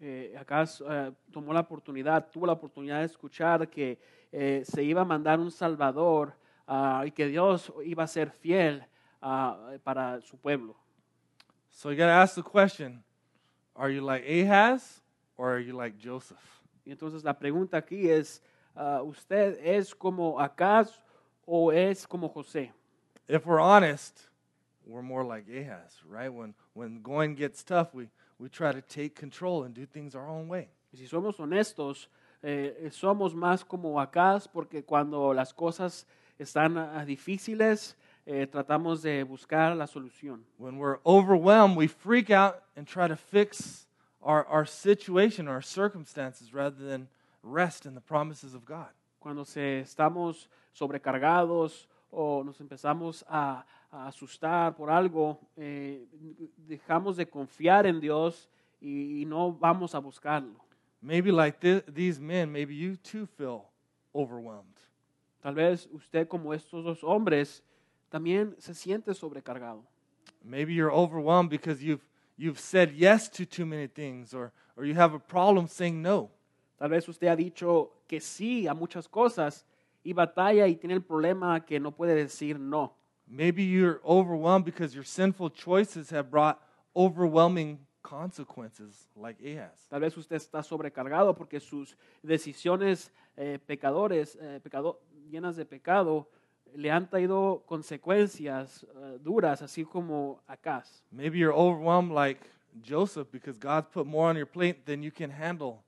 [0.00, 3.98] Eh, Acaz eh, tomó la oportunidad, tuvo la oportunidad de escuchar que
[4.30, 6.34] eh, se iba a mandar un Salvador
[6.66, 8.84] ah, y que Dios iba a ser fiel
[9.22, 10.76] ah, para su pueblo.
[11.70, 13.02] So you got to ask the question,
[13.74, 15.02] are you like Ahaz
[15.36, 16.60] or are you like Joseph?
[16.84, 18.42] Y entonces la pregunta aquí es,
[18.74, 21.02] ah, ¿usted es como Acaz
[21.46, 22.72] o es como José?
[23.28, 24.28] If we're honest,
[24.86, 26.32] we're more like Ahaz, right?
[26.32, 30.28] When when going gets tough, we we try to take control and do things our
[30.28, 30.68] own way.
[30.94, 32.06] Si somos honestos,
[32.42, 36.06] eh, somos más como Acaz porque cuando las cosas
[36.38, 37.96] están ah, difíciles,
[38.26, 40.44] eh, tratamos de buscar la solución.
[40.58, 43.86] When we're overwhelmed, we freak out and try to fix
[44.22, 47.08] our, our situation, our circumstances, rather than
[47.42, 48.88] rest in the promises of God.
[49.20, 53.64] Cuando se, estamos sobrecargados o nos empezamos a,
[53.96, 56.06] a asustar por algo, eh,
[56.56, 58.48] dejamos de confiar en Dios
[58.80, 60.64] y, y no vamos a buscarlo.
[61.00, 63.62] Maybe like thi- these men, maybe you too feel
[64.14, 64.76] overwhelmed.
[65.42, 67.62] Tal vez usted como estos dos hombres
[68.10, 69.84] también se siente sobrecargado.
[70.42, 72.04] Maybe you're overwhelmed because you've
[72.36, 76.30] you've said yes to too many things, or or you have a problem saying no.
[76.78, 79.64] Tal vez usted ha dicho que sí a muchas cosas
[80.04, 82.94] y batalla y tiene el problema que no puede decir no.
[83.28, 86.60] Maybe you're overwhelmed because your sinful choices have brought
[86.94, 89.86] overwhelming consequences, like Ahaz.
[89.90, 96.28] Tal vez usted está sobrecargado porque sus decisiones eh, pecadores, eh, pecado- llenas de pecado
[96.74, 101.02] le han traído consecuencias eh, duras, así como Acaz.
[101.10, 102.40] Maybe you're overwhelmed like
[102.82, 105.82] Joseph because God's put more on your plate than you can handle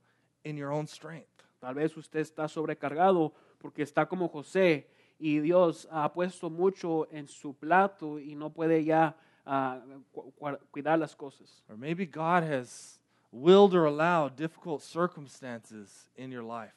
[0.44, 1.28] in your own strength.
[1.60, 4.86] Tal vez usted está sobrecargado porque está como José
[5.18, 9.14] y Dios ha puesto mucho en su plato y no puede ya
[9.46, 9.80] ah,
[10.12, 11.62] cu- cu- cuidar las cosas.
[11.68, 12.98] Or maybe God has
[13.32, 16.72] willed or allowed difficult circumstances in your life.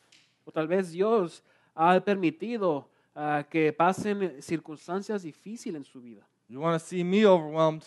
[0.45, 1.41] O tal vez Dios
[1.75, 6.21] ha permitido ah, que pasen circunstancias difíciles en su vida.
[6.49, 7.85] You want to see me overwhelmed?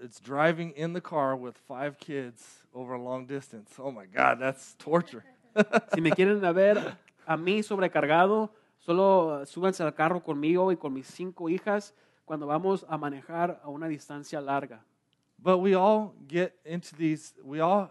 [0.00, 3.70] It's driving in the car with five kids over a long distance.
[3.78, 5.24] Oh my God, that's torture.
[5.92, 10.92] Si me quieren ver a mí sobrecargado, solo ah, súbanse al carro conmigo y con
[10.92, 14.84] mis cinco hijas cuando vamos a manejar a una distancia larga.
[15.38, 17.90] But we all get into these, we all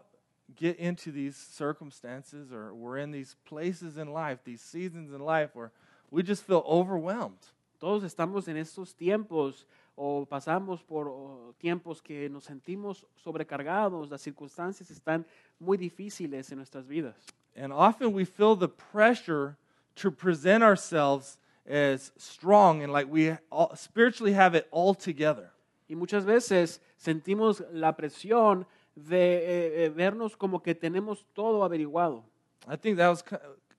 [0.55, 5.51] get into these circumstances or we're in these places in life, these seasons in life
[5.53, 5.71] where
[6.11, 7.39] we just feel overwhelmed.
[7.79, 14.91] Todos estamos en estos tiempos o pasamos por tiempos que nos sentimos sobrecargados, las circunstancias
[14.91, 15.25] están
[15.59, 17.15] muy difíciles en nuestras vidas.
[17.55, 19.57] And often we feel the pressure
[19.97, 25.51] to present ourselves as strong and like we all, spiritually have it all together.
[25.89, 32.23] Y muchas veces sentimos la presión de eh, eh, vernos como que tenemos todo averiguado.
[32.67, 33.23] I think that was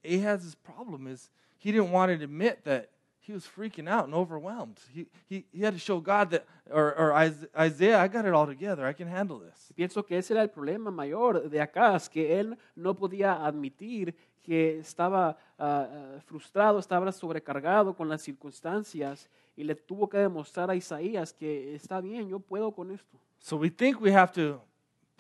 [0.05, 4.81] Ahaz's problem is he didn't want to admit that he was freaking out and overwhelmed.
[4.91, 8.47] He, he, he had to show God that, or, or Isaiah, I got it all
[8.47, 8.87] together.
[8.87, 9.71] I can handle this.
[9.77, 14.15] Pienso que ese era el problema mayor de Acaz, que él no podía admitir
[14.49, 20.75] que estaba ah, frustrado, estaba sobrecargado con las circunstancias y le tuvo que demostrar a
[20.75, 23.19] Isaías que está bien, yo puedo con esto.
[23.41, 24.63] So we think we have to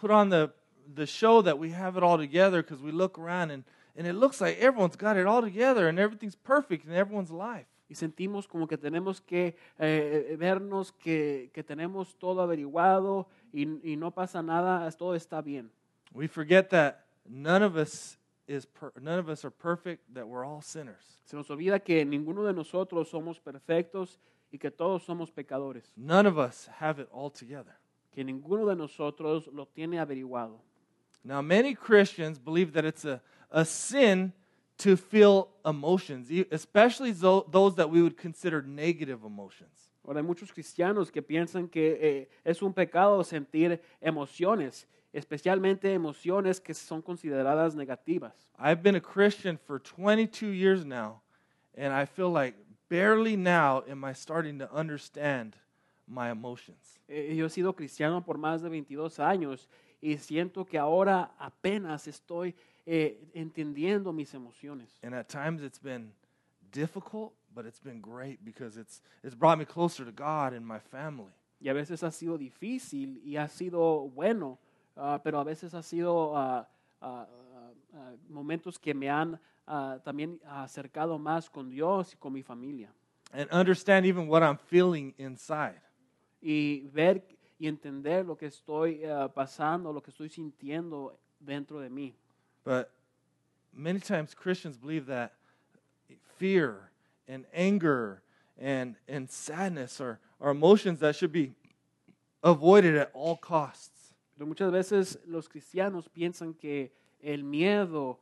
[0.01, 0.51] put on the,
[0.95, 3.65] the show that we have it all together because we look around and,
[3.99, 7.67] and it looks like everyone's got it all together and everything's perfect in everyone's life.
[7.91, 13.97] Y sentimos como que tenemos que eh, vernos que, que tenemos todo averiguado y, y
[13.97, 15.71] no pasa nada, todo está bien.
[16.15, 18.18] We forget that none of us
[18.49, 21.21] is per- none of us are perfect, that we're all sinners.
[21.25, 24.19] Se nos olvida que ninguno de nosotros somos perfectos
[24.53, 27.77] y que todos somos pecadores, None of us have it all together.
[28.13, 30.59] que ninguno de nosotros lo tiene averiguado.
[31.23, 34.33] Now, many Christians believe that it's a, a sin
[34.79, 39.93] to feel emotions, especially tho- those that we would consider negative emotions.
[40.05, 46.61] Ahora hay muchos cristianos que piensan que eh, es un pecado sentir emociones, especialmente emociones
[46.61, 48.53] que son consideradas negativas.
[48.59, 51.23] I've been a Christian for 22 years now,
[51.77, 52.57] and I feel like
[52.89, 55.57] barely now am I starting to understand
[56.07, 56.99] my emotions.
[57.09, 59.69] Eh, yo he sido cristiano por más de 22 años
[60.01, 62.55] y siento que ahora apenas estoy
[62.87, 64.99] eh, entendiendo mis emociones.
[65.03, 66.13] And at times it's been
[66.71, 70.79] difficult, but it's been great because it's, it's brought me closer to God and my
[70.79, 71.33] family.
[71.61, 74.59] Y a veces ha sido difícil y ha sido bueno,
[74.99, 76.69] ah, pero a veces ha sido ah,
[77.01, 77.27] ah,
[78.29, 79.41] momentos que me han
[80.03, 82.91] también acercado más con Dios y con mi familia.
[83.33, 85.81] And understand even what I'm feeling inside.
[86.41, 87.23] Y ver
[87.59, 92.15] y entender lo que estoy ah, pasando, lo que estoy sintiendo dentro de mí.
[92.65, 92.91] But
[93.73, 95.33] many times Christians believe that
[96.39, 96.91] fear
[97.27, 98.23] and anger
[98.59, 101.53] and, and sadness are, are emotions that should be
[102.43, 103.98] avoided at all costs.
[104.39, 108.21] Pero muchas veces los cristianos piensan que el miedo,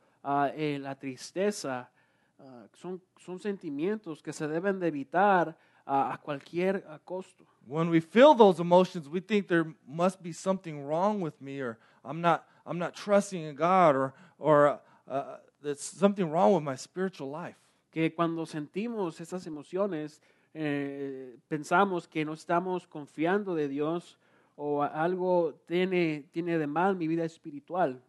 [0.54, 1.90] eh, la tristeza,
[2.38, 7.44] ah, son, son sentimientos que se deben de evitar a cualquier costo.
[7.66, 11.78] When we feel those emotions, we think there must be something wrong with me, or
[12.02, 16.76] I'm not, I'm not trusting in God, or, or uh, there's something wrong with my
[16.76, 17.56] spiritual life.
[17.92, 20.20] Que cuando sentimos esas emociones,
[20.54, 24.18] eh, pensamos que no estamos confiando de Dios
[24.56, 28.00] o algo tiene, tiene de mal mi vida espiritual.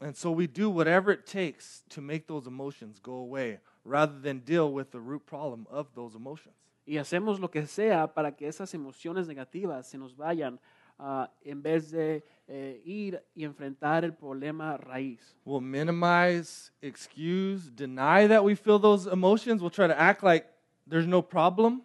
[0.00, 4.40] And so we do whatever it takes to make those emotions go away rather than
[4.40, 6.54] deal with the root problem of those emotions.
[6.86, 10.58] Y hacemos lo que sea para que esas emociones negativas se nos vayan
[10.98, 15.36] ah, en vez de eh, ir y enfrentar el problema raíz.
[15.44, 19.60] We'll minimize, excuse, deny that we feel those emotions.
[19.60, 20.46] We'll try to act like
[20.88, 21.82] there's no problem.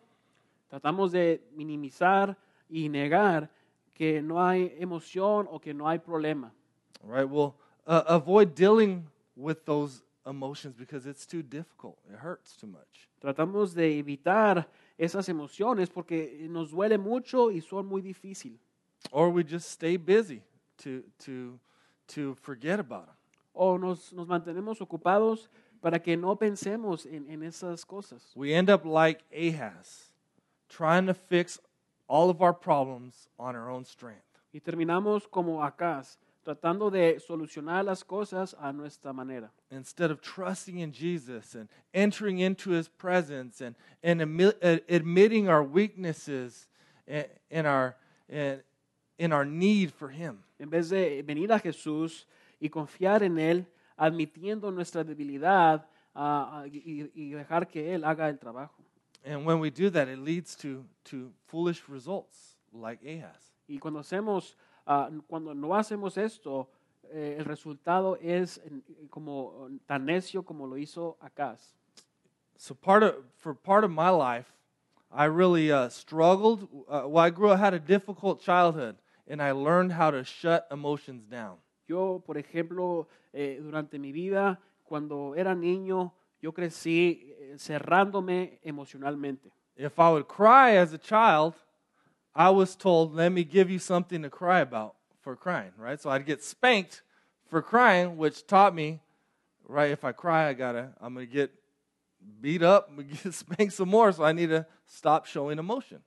[0.70, 2.38] Tratamos de minimizar
[2.70, 3.50] y negar
[3.94, 6.52] que no hay emoción o que no hay problema.
[7.04, 7.30] Right?
[7.30, 11.98] We'll uh, avoid dealing with those emotions because it's too difficult.
[12.10, 13.10] It hurts too much.
[13.22, 18.60] Tratamos de evitar esas emociones porque nos duele mucho y son muy difíciles.
[19.12, 20.42] Or we just stay busy
[20.78, 21.60] to, to,
[22.08, 23.16] to forget about them.
[23.54, 25.50] O nos, nos mantenemos ocupados
[25.82, 28.32] para que no pensemos en, en esas cosas.
[28.36, 30.14] We end up like Ahaz,
[30.70, 31.60] trying to fix
[32.08, 34.22] all of our problems on our own strength.
[34.54, 39.52] Y terminamos como Acaz, tratando de solucionar las cosas a nuestra manera.
[39.72, 45.50] instead of trusting in Jesus and entering into his presence and, and admi- uh, admitting
[45.50, 46.68] our weaknesses
[47.08, 47.96] and, and our,
[48.30, 48.62] and,
[49.18, 50.40] in our need for him.
[50.60, 52.26] En vez de venir a Jesús
[52.62, 53.66] y confiar en Él,
[53.98, 55.86] admitiendo nuestra debilidad
[56.16, 58.83] ah, y, y dejar que Él haga el trabajo.
[59.24, 63.54] And when we do that, it leads to, to foolish results like Ahaz.
[63.68, 64.56] Y cuando hacemos,
[64.86, 66.68] ah, cuando no hacemos esto,
[67.12, 68.60] eh, el resultado es
[69.10, 71.74] como tan necio como lo hizo Acaz.
[72.58, 74.52] So part of, for part of my life,
[75.12, 76.68] I really uh, struggled.
[76.88, 78.96] Uh, well, I grew up, had a difficult childhood,
[79.28, 81.58] and I learned how to shut emotions down.
[81.88, 89.52] Yo, por ejemplo, eh, durante mi vida, cuando era niño, yo crecí cerrándome emocionalmente.
[89.76, 91.56] If I would cry as a child,
[92.36, 96.00] I was told, let me give you something to cry about for crying, right?
[96.00, 97.04] So I'd get spanked
[97.50, 99.00] for crying, which taught me,
[99.68, 101.52] right, if I cry, I gotta, I'm gonna get
[102.42, 106.02] beat up, I'm gonna get spanked some more, so I need to stop showing emotion.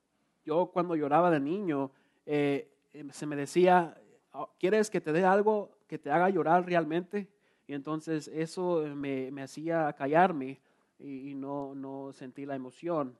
[0.44, 1.90] Yo cuando lloraba de niño,
[2.24, 3.96] eh, eh, se me decía,
[4.32, 7.28] "Ah, ¿quieres que te dé algo que te haga llorar realmente?
[7.66, 10.60] Y entonces eso me, me hacía callarme
[10.98, 13.14] y, y no, no sentir la emoción.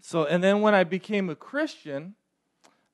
[0.00, 2.14] So, and then when I became a Christian,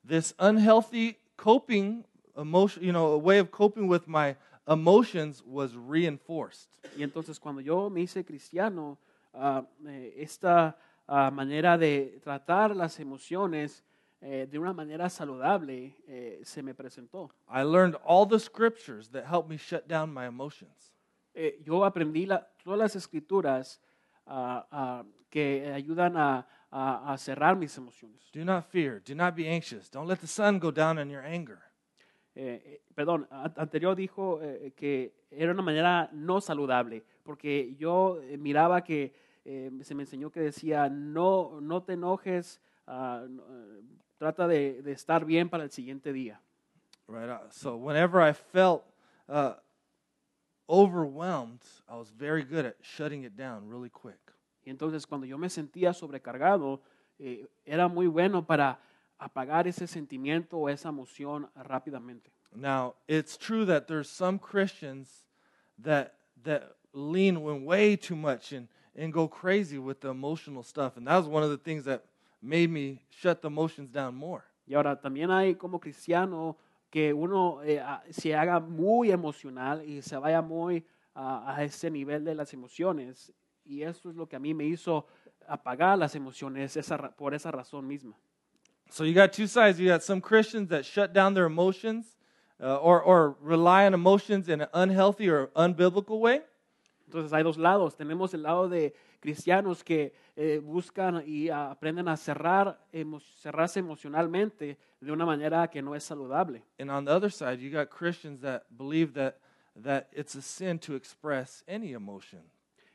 [0.03, 2.03] this unhealthy coping
[2.35, 4.35] emotion, you know, a way of coping with my
[4.67, 6.69] emotions was reinforced.
[6.97, 8.97] Y entonces cuando yo me hice cristiano,
[9.33, 10.75] eh, esta
[11.07, 13.83] ah, manera de tratar las emociones
[14.21, 17.29] eh, de una manera saludable eh, se me presentó.
[17.47, 20.93] I learned all the scriptures that help me shut down my emotions.
[21.33, 23.79] Eh, yo aprendí la- todas las escrituras
[24.25, 28.27] ah, ah, que ayudan a, a- a cerrar mis emociones.
[28.33, 31.23] Do not fear, do not be anxious, don't let the sun go down on your
[31.23, 31.59] anger.
[32.33, 38.37] Eh, eh, perdón, anterior dijo eh, que era una manera no saludable, porque yo eh,
[38.37, 39.13] miraba que
[39.45, 43.81] eh, se me enseñó que decía, no, no te enojes, no, eh,
[44.17, 46.41] trata de, de estar bien para el siguiente día.
[47.07, 47.29] Right.
[47.29, 48.83] Uh, So whenever I felt
[49.29, 49.53] uh,
[50.69, 54.19] overwhelmed, I was very good at shutting it down really quick.
[54.65, 56.81] Y entonces cuando yo me sentía sobrecargado,
[57.19, 58.79] eh, era muy bueno para
[59.17, 62.31] apagar ese sentimiento o esa emoción rápidamente.
[62.55, 65.25] Now, it's true that there's some Christians
[65.83, 66.13] that
[66.43, 70.97] that lean when way too much and, and go crazy with the emotional stuff.
[70.97, 72.05] And that was one of the things that
[72.41, 74.45] made me shut the emotions down more.
[74.67, 76.57] Y ahora también hay como cristiano
[76.95, 82.23] que uno eh, se haga muy emocional y se vaya muy a, a ese nivel
[82.23, 83.33] de las emociones.
[83.65, 85.05] Y eso es lo que a mí me hizo
[85.45, 88.15] apagar las emociones esa por esa razón misma.
[88.89, 89.77] So you got two sides.
[89.77, 92.15] You got some Christians that shut down their emotions
[92.61, 96.43] uh, or, or rely on emotions in an unhealthy or unbiblical way.
[97.19, 97.95] Entonces hay dos lados.
[97.95, 103.79] Tenemos el lado de cristianos que eh, buscan y ah, aprenden a cerrar, emo- cerrarse
[103.79, 106.63] emocionalmente de una manera que no es saludable.
[106.79, 109.35] And on the other side, you got Christians that believe that,
[109.81, 112.41] that it's a sin to express any emotion.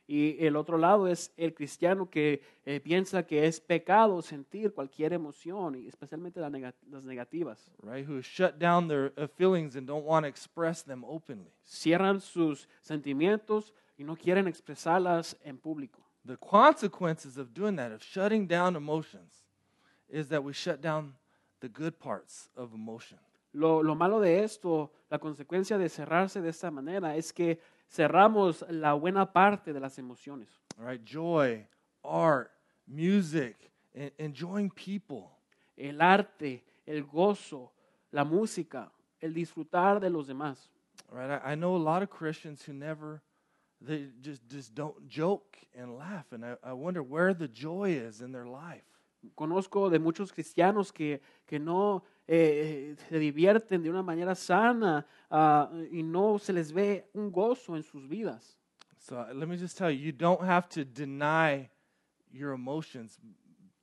[0.07, 5.13] Y el otro lado es el cristiano que eh, piensa que es pecado sentir cualquier
[5.13, 7.71] emoción, y especialmente la nega- las negativas.
[7.81, 8.05] right?
[8.05, 11.53] Who shut down their uh, feelings and don't want to express them openly.
[11.63, 16.01] Cierran sus sentimientos y no quieren expresarlas en público.
[16.25, 19.45] The consequences of doing that, of shutting down emotions,
[20.09, 21.13] is that we shut down
[21.59, 23.19] the good parts of emotion.
[23.53, 28.65] Lo, lo malo de esto, la consecuencia de cerrarse de esta manera es que cerramos
[28.69, 30.49] la buena parte de las emociones.
[30.79, 31.67] All right, joy,
[32.03, 32.49] art,
[32.87, 33.71] music,
[34.17, 35.29] enjoying people.
[35.77, 37.71] El arte, el gozo,
[38.11, 40.69] la música, el disfrutar de los demás.
[41.11, 43.21] All right, I, I know a lot of Christians who never,
[43.81, 48.21] they just just don't joke and laugh, and I, I wonder where the joy is
[48.21, 48.83] in their life.
[49.35, 55.69] Conozco de muchos cristianos que, que no eh, se divierten de una manera sana ah,
[55.91, 58.57] y no se les ve un gozo en sus vidas.
[58.97, 61.69] So uh, let me just tell you, you don't have to deny
[62.31, 63.19] your emotions.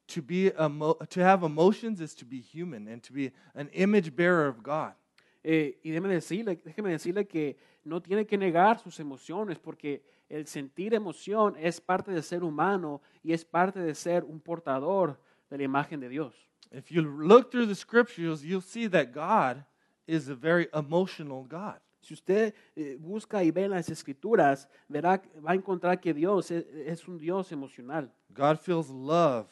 [0.09, 4.17] To be emo- to have emotions is to be human and to be an image
[4.17, 4.95] bearer of God.
[5.43, 10.47] Eh, y déjeme decirle, déjeme decirle que no tiene que negar sus emociones porque el
[10.47, 15.19] sentir emoción es parte del ser humano y es parte de ser un portador
[15.49, 16.35] de la imagen de Dios.
[16.71, 19.65] If you look through the scriptures, you'll see that God
[20.07, 21.81] is a very emotional God.
[22.01, 26.51] Si usted eh, busca y ve en las escrituras, verá, va a encontrar que Dios
[26.51, 28.13] es, es un Dios emocional.
[28.35, 29.47] God feels love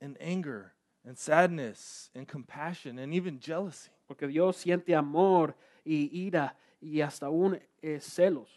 [0.00, 0.75] and anger
[1.06, 3.90] and sadness and compassion and even jealousy.
[4.08, 5.54] Porque Dios siente amor
[5.84, 8.48] y ira y hasta aún eh, celos.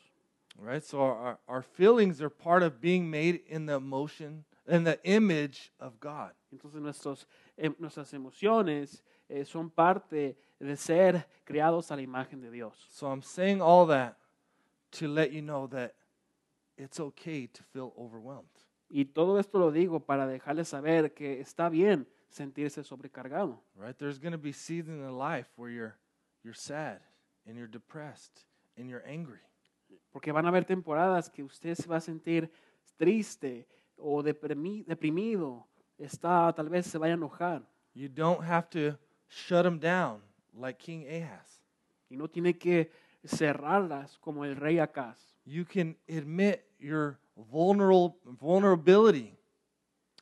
[0.57, 0.83] Right?
[0.83, 5.71] So our, our feelings are part of being made in the emotion in the image
[5.79, 6.31] of God.
[6.51, 7.25] Entonces nuestros,
[7.79, 12.73] nuestras emociones eh, son parte de ser creados a la imagen de Dios.
[12.91, 14.17] So I'm saying all that
[14.91, 15.95] to let you know that
[16.77, 18.47] it's okay to feel overwhelmed.
[18.89, 23.59] Y todo esto lo digo para dejarles saber que está bien sentirse sobrecargado.
[23.75, 23.97] Right?
[23.97, 25.95] There's going to be seasons in life where you're
[26.43, 26.99] you're sad
[27.45, 28.45] and you're depressed
[28.77, 29.39] and you're angry.
[30.11, 32.49] Porque van a haber temporadas que usted se va a sentir
[32.97, 33.67] triste
[33.97, 35.65] o deprimi- deprimido,
[35.97, 37.63] está, tal vez se vaya a enojar.
[37.93, 40.21] You don't have to shut them down
[40.53, 41.61] like King Ahaz.
[42.09, 42.91] Y no tiene que
[43.25, 45.17] cerrarlas como el rey Acaz.
[45.45, 49.39] You can admit your vulnerable vulnerability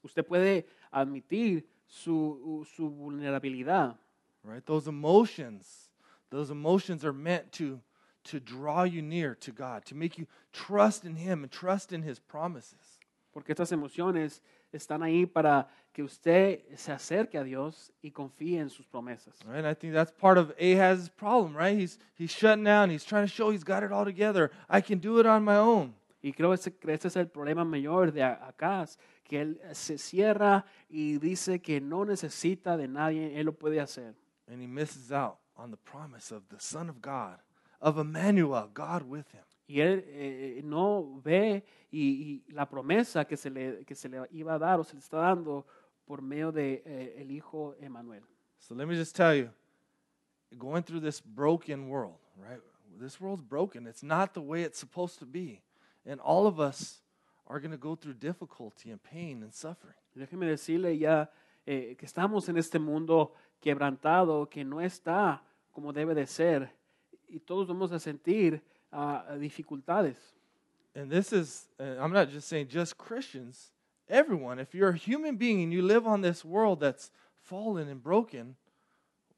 [0.04, 3.96] Usted puede admitir su, su vulnerabilidad.
[4.44, 4.66] right?
[4.66, 5.90] Those emotions
[6.30, 7.80] those emotions are meant to
[8.24, 12.04] to draw you near to god to make you trust in him and trust in
[12.04, 13.00] his promises.
[13.34, 14.42] Porque estas emociones
[14.74, 19.36] están ahí para que usted se acerque a Dios y confíe en sus promesas.
[19.46, 19.64] right?
[19.66, 21.78] I think that's part of ahaz's problem right?
[21.78, 22.90] He's he's shutting down.
[22.90, 24.52] He's trying to show he's got it all together.
[24.70, 25.94] I can do it on my own.
[26.22, 28.98] Y creo que ese, es el problema mayor de Acaz,
[29.28, 34.16] que él se cierra y dice que no necesita de nadie, él lo puede hacer.
[34.48, 37.38] and he misses out on the promise of the son of god
[37.82, 41.62] of emmanuel god with him Y él eh, no ve
[41.92, 44.94] y, y la promesa que se, le, que se le iba a dar o se
[44.94, 45.66] le está dando
[46.06, 48.24] por medio de eh, el hijo Emanuel.
[48.60, 49.50] so let me just tell you
[50.58, 52.62] going through this broken world right
[52.98, 55.62] this world's broken it's not the way it's supposed to be
[56.06, 57.02] and all of us
[57.48, 61.30] are going to go through difficulty and pain and suffering Déjeme decirle ya
[61.66, 66.72] eh, que estamos en este mundo quebrantado, que no está como debe de ser.
[67.28, 70.18] Y todos vamos a sentir ah, dificultades.
[70.96, 73.72] And this is, uh, I'm not just saying just Christians,
[74.10, 74.60] everyone.
[74.60, 77.12] If you're a human being and you live on this world that's
[77.44, 78.56] fallen and broken,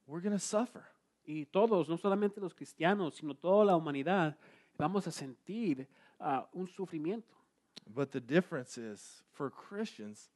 [0.08, 0.86] we're going to suffer.
[1.28, 4.38] Y todos, no solamente los cristianos, sino toda la humanidad,
[4.78, 5.88] vamos a sentir
[6.20, 7.39] ah, un sufrimiento.
[7.94, 10.30] But the difference is, for Christians,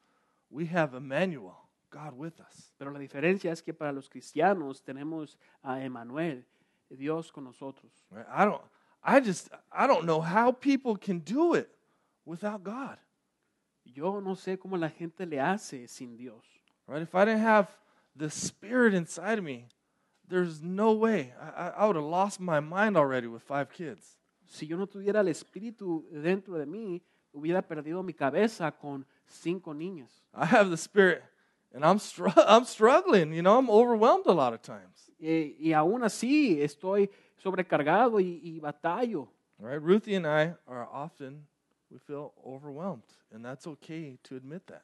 [0.50, 1.58] we have Emmanuel,
[1.92, 2.72] God with us.
[2.80, 6.44] Pero la diferencia es que para los cristianos tenemos a Emmanuel,
[6.90, 7.92] Dios con nosotros.
[8.10, 8.26] Right?
[8.32, 8.62] I don't,
[9.04, 11.70] I just, I don't know how people can do it
[12.26, 12.98] without God.
[13.86, 16.44] Yo no sé cómo la gente le hace sin Dios.
[16.88, 17.02] Right?
[17.02, 17.68] If I didn't have
[18.16, 19.68] the Spirit inside of me,
[20.28, 21.34] there's no way.
[21.40, 24.18] I, I, I would have lost my mind already with five kids.
[24.48, 27.02] Si yo no tuviera el Espíritu dentro de mí,
[27.34, 30.24] hubiera perdido mi cabeza con cinco niñas.
[30.34, 31.24] I have the Spirit,
[31.74, 33.34] and I'm, str- I'm struggling.
[33.34, 35.12] You know, I'm overwhelmed a lot of times.
[35.20, 39.28] Eh, y aún así estoy sobrecargado y, y batallo.
[39.60, 39.82] Right?
[39.82, 41.48] Ruthie and I are often,
[41.90, 44.84] we feel overwhelmed, and that's okay to admit that.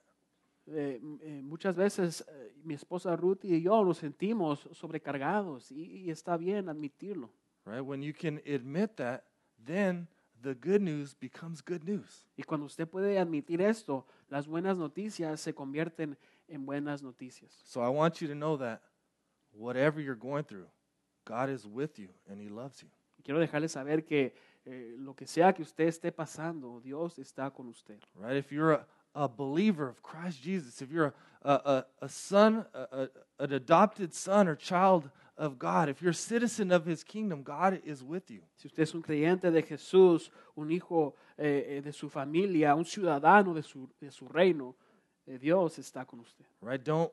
[0.71, 6.11] Eh, eh, muchas veces eh, mi esposa Ruth y yo nos sentimos sobrecargados y, y
[6.11, 7.31] está bien admitirlo.
[7.65, 7.81] Right?
[7.81, 9.23] When you can admit that,
[9.65, 10.07] then
[10.41, 12.25] the good news becomes good news.
[12.37, 16.17] Y cuando usted puede admitir esto, las buenas noticias se convierten
[16.47, 17.51] en buenas noticias.
[17.65, 18.81] So I want you to know that
[19.51, 20.67] whatever you're going through,
[21.25, 22.89] God is with you and He loves you.
[23.23, 24.33] Quiero dejarles saber que
[24.65, 27.99] eh, lo que sea que usted esté pasando, Dios está con usted.
[28.15, 28.37] Right?
[28.37, 28.85] If you're a,
[29.15, 31.13] a believer of Christ Jesus, if you're
[31.43, 33.09] a, a, a, son, a,
[33.39, 35.09] an adopted son or child
[35.39, 38.41] of God, if you're a citizen of His kingdom, God is with you.
[38.57, 42.83] Si usted es un creyente de Jesús, un hijo eh, eh, de su familia, un
[42.83, 44.75] ciudadano de su, de su reino,
[45.25, 46.45] eh, Dios está con usted.
[46.61, 46.83] Right?
[46.83, 47.11] Don't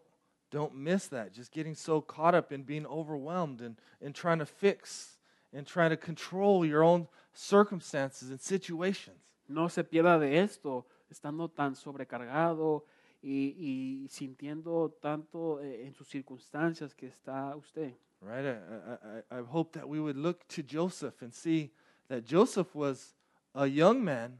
[0.50, 1.32] don't miss that.
[1.32, 5.18] Just getting so caught up in being overwhelmed and, and trying to fix
[5.52, 9.18] and trying to control your own circumstances and situations.
[9.48, 12.84] No se pierda de esto, estando tan sobrecargado
[13.28, 13.56] y,
[14.04, 17.92] y sintiendo tanto eh, en sus circunstancias que está usted.
[18.20, 18.44] Right?
[18.46, 21.72] I, I, I hope that we would look to Joseph and see
[22.08, 23.16] that Joseph was
[23.54, 24.38] a young man,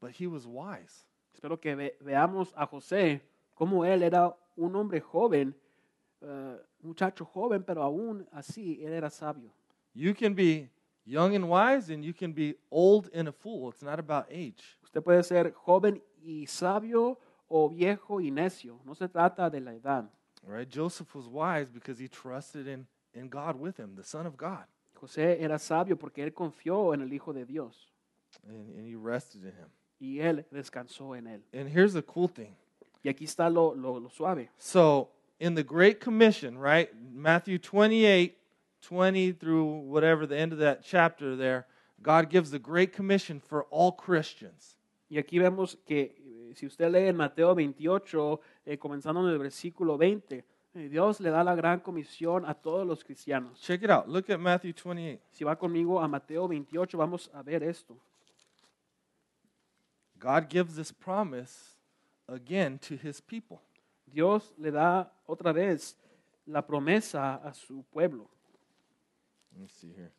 [0.00, 1.06] but he was wise.
[1.34, 3.22] Espero que ve- veamos a José
[3.54, 5.54] como él era un hombre joven,
[6.20, 9.50] eh, muchacho joven, pero aún así él era sabio.
[9.94, 10.68] You can be
[11.06, 13.70] young and wise, and you can be old and a fool.
[13.70, 14.76] It's not about age.
[14.82, 17.18] Usted puede ser joven y sabio
[17.48, 18.80] o viejo y necio.
[18.84, 20.10] No se trata de la edad.
[20.46, 20.68] Right?
[20.68, 24.64] Joseph was wise because he trusted in, in God with him, the Son of God,
[25.00, 27.90] José era sabio porque él confió en el Hijo de Dios
[28.48, 29.70] and, and he rested in him.
[29.98, 31.42] y él descansó en él.
[31.52, 32.54] And here's the cool thing.
[33.02, 34.50] Y aquí está lo, lo, lo suave.
[34.58, 36.90] So, in the Great Commission, right?
[37.12, 38.36] Matthew 28,
[38.82, 41.66] 20 through whatever the end of that chapter there,
[42.02, 44.76] God gives the Great Commission for all Christians.
[45.08, 46.14] Y aquí vemos que
[46.56, 50.42] si usted lee en Mateo 28, eh, comenzando en el versículo 20,
[50.74, 53.60] eh, Dios le da la gran comisión a todos los cristianos.
[53.60, 54.08] Check it out.
[54.08, 55.20] Look at Matthew 28.
[55.32, 57.94] Si va conmigo a Mateo 28, vamos a ver esto.
[60.18, 61.76] God gives this promise
[62.26, 63.60] again to his people.
[64.10, 65.94] Dios le da otra vez
[66.46, 68.30] la promesa a su pueblo.
[69.52, 70.12] Let me see here.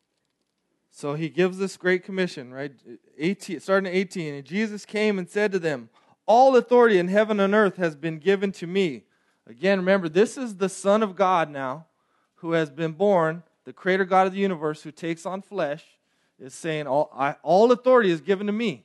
[0.92, 2.72] So he gives this great commission, right?
[3.18, 4.36] 18, starting at 18.
[4.36, 5.90] And Jesus came and said to them,
[6.28, 9.04] All authority in heaven and earth has been given to me.
[9.48, 11.88] Again, remember, this is the Son of God now
[12.36, 15.84] who has been born, the creator God of the universe who takes on flesh,
[16.38, 18.84] is saying, All, I, all authority is given to me.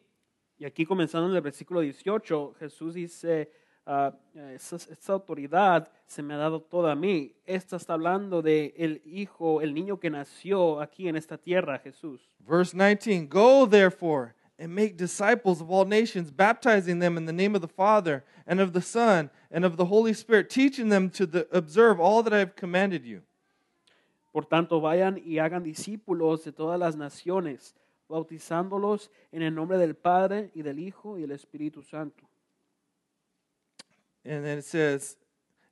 [0.59, 3.51] Y aquí comenzando en el versículo 18, Jesús dice,
[3.85, 4.15] ah,
[4.55, 7.35] esa, esa autoridad se me ha dado toda a mí.
[7.45, 12.21] Esta está hablando de el hijo, el niño que nació aquí en esta tierra, Jesús.
[12.39, 17.57] Verse 19 Go therefore and make disciples of all nations, baptizing them in the name
[17.57, 21.27] of the Father and of the Son and of the Holy Spirit, teaching them to
[21.27, 23.23] the, observe all that I have commanded you.
[24.33, 27.75] Por tanto, vayan y hagan discípulos de todas las naciones,
[28.09, 32.25] bautizándolos en el nombre del Padre y del Hijo y del Espíritu Santo.
[34.25, 35.17] And then it says,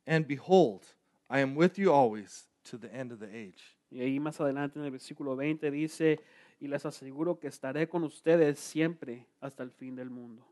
[0.04, 0.84] And behold,
[1.30, 3.76] I am with you always to the end of the age.
[3.92, 6.18] Y ahí más adelante en el versículo 20 dice,
[6.60, 10.46] y les aseguro que estaré con ustedes siempre hasta el fin del mundo.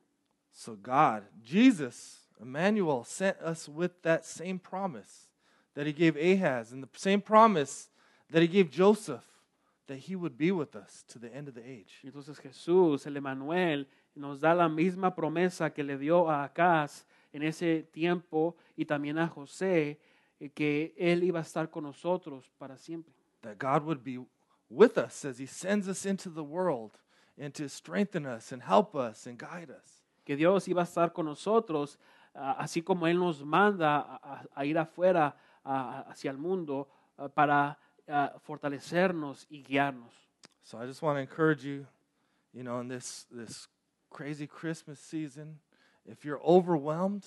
[0.51, 5.29] So God, Jesus, Emmanuel, sent us with that same promise
[5.75, 7.91] that he gave Ahaz and the same promise
[8.31, 9.25] that he gave Joseph
[9.87, 12.01] that he would be with us to the end of the age.
[12.05, 17.43] Entonces Jesús, el Emanuel, nos da la misma promesa que le dio a Acaz en
[17.43, 19.99] ese tiempo y también a José,
[20.41, 23.15] eh, que él iba a estar con nosotros para siempre.
[23.43, 24.19] That God would be
[24.71, 26.99] with us as He sends us into the world
[27.39, 30.03] and to strengthen us and help us and guide us.
[30.25, 31.97] que Dios iba a estar con nosotros,
[32.35, 36.87] ah, así como Él nos manda a, a- ir afuera ah, hacia el mundo
[37.19, 40.13] ah, para ah, fortalecernos y guiarnos.
[40.63, 41.87] So I just want to encourage you,
[42.53, 43.69] you know, in this this
[44.11, 45.61] crazy Christmas season,
[46.05, 47.25] if you're overwhelmed,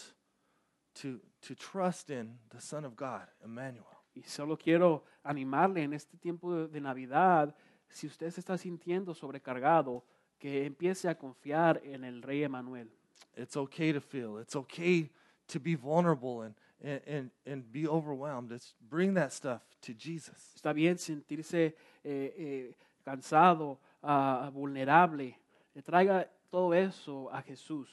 [1.02, 3.91] to to trust in the Son of God, Emmanuel.
[4.14, 7.56] Y solo quiero animarle en este tiempo de, Navidad,
[7.90, 10.04] si usted se está sintiendo sobrecargado,
[10.38, 12.90] que empiece a confiar en el Rey Emanuel.
[13.36, 14.40] It's okay to feel.
[14.42, 15.10] It's okay
[15.48, 18.52] to be vulnerable and and and, and be overwhelmed.
[18.52, 20.54] It's bring that stuff to Jesus.
[20.56, 25.38] Está bien sentirse eh, eh, cansado, ah, vulnerable.
[25.76, 27.88] Le traiga todo eso a Jesús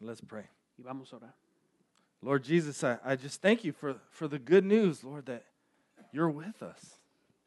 [0.00, 0.44] Let's pray.
[0.76, 1.47] y vamos a orar.
[2.22, 5.44] Lord Jesus, I, I just thank you for, for the good news, Lord, that
[6.12, 6.98] you're with us.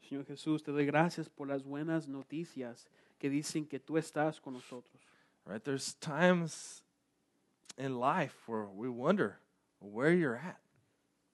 [0.08, 2.86] Señor Jesús, te doy gracias por las buenas noticias
[3.18, 5.00] que dicen que tú estás con nosotros.
[5.46, 5.62] Right?
[5.62, 6.82] There's times
[7.76, 9.38] in life where we wonder
[9.80, 10.58] where you're at.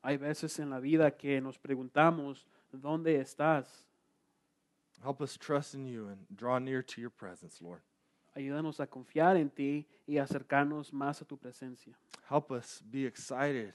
[0.02, 3.66] Hay veces en la vida que nos preguntamos, ¿dónde estás?
[5.02, 7.82] Help us trust in you and draw near to your presence, Lord.
[8.34, 11.98] Ayúdanos a confiar en ti y acercarnos más a tu presencia.
[12.30, 13.74] Help us be excited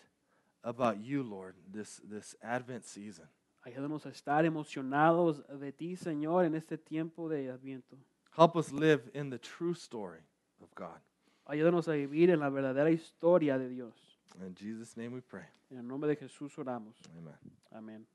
[0.64, 3.28] about you, Lord, this, this Advent season.
[3.66, 7.98] Ayúdanos a estar emocionados de ti, Señor, en este tiempo de Adviento.
[8.38, 10.22] Help us live in the true story
[10.62, 11.00] of God.
[11.46, 13.94] Ayúdanos a vivir en la verdadera historia de Dios.
[14.42, 15.46] In Jesus' name we pray.
[15.70, 16.96] En el nombre de Jesús oramos.
[17.18, 17.36] Amen.
[17.72, 18.08] Amén.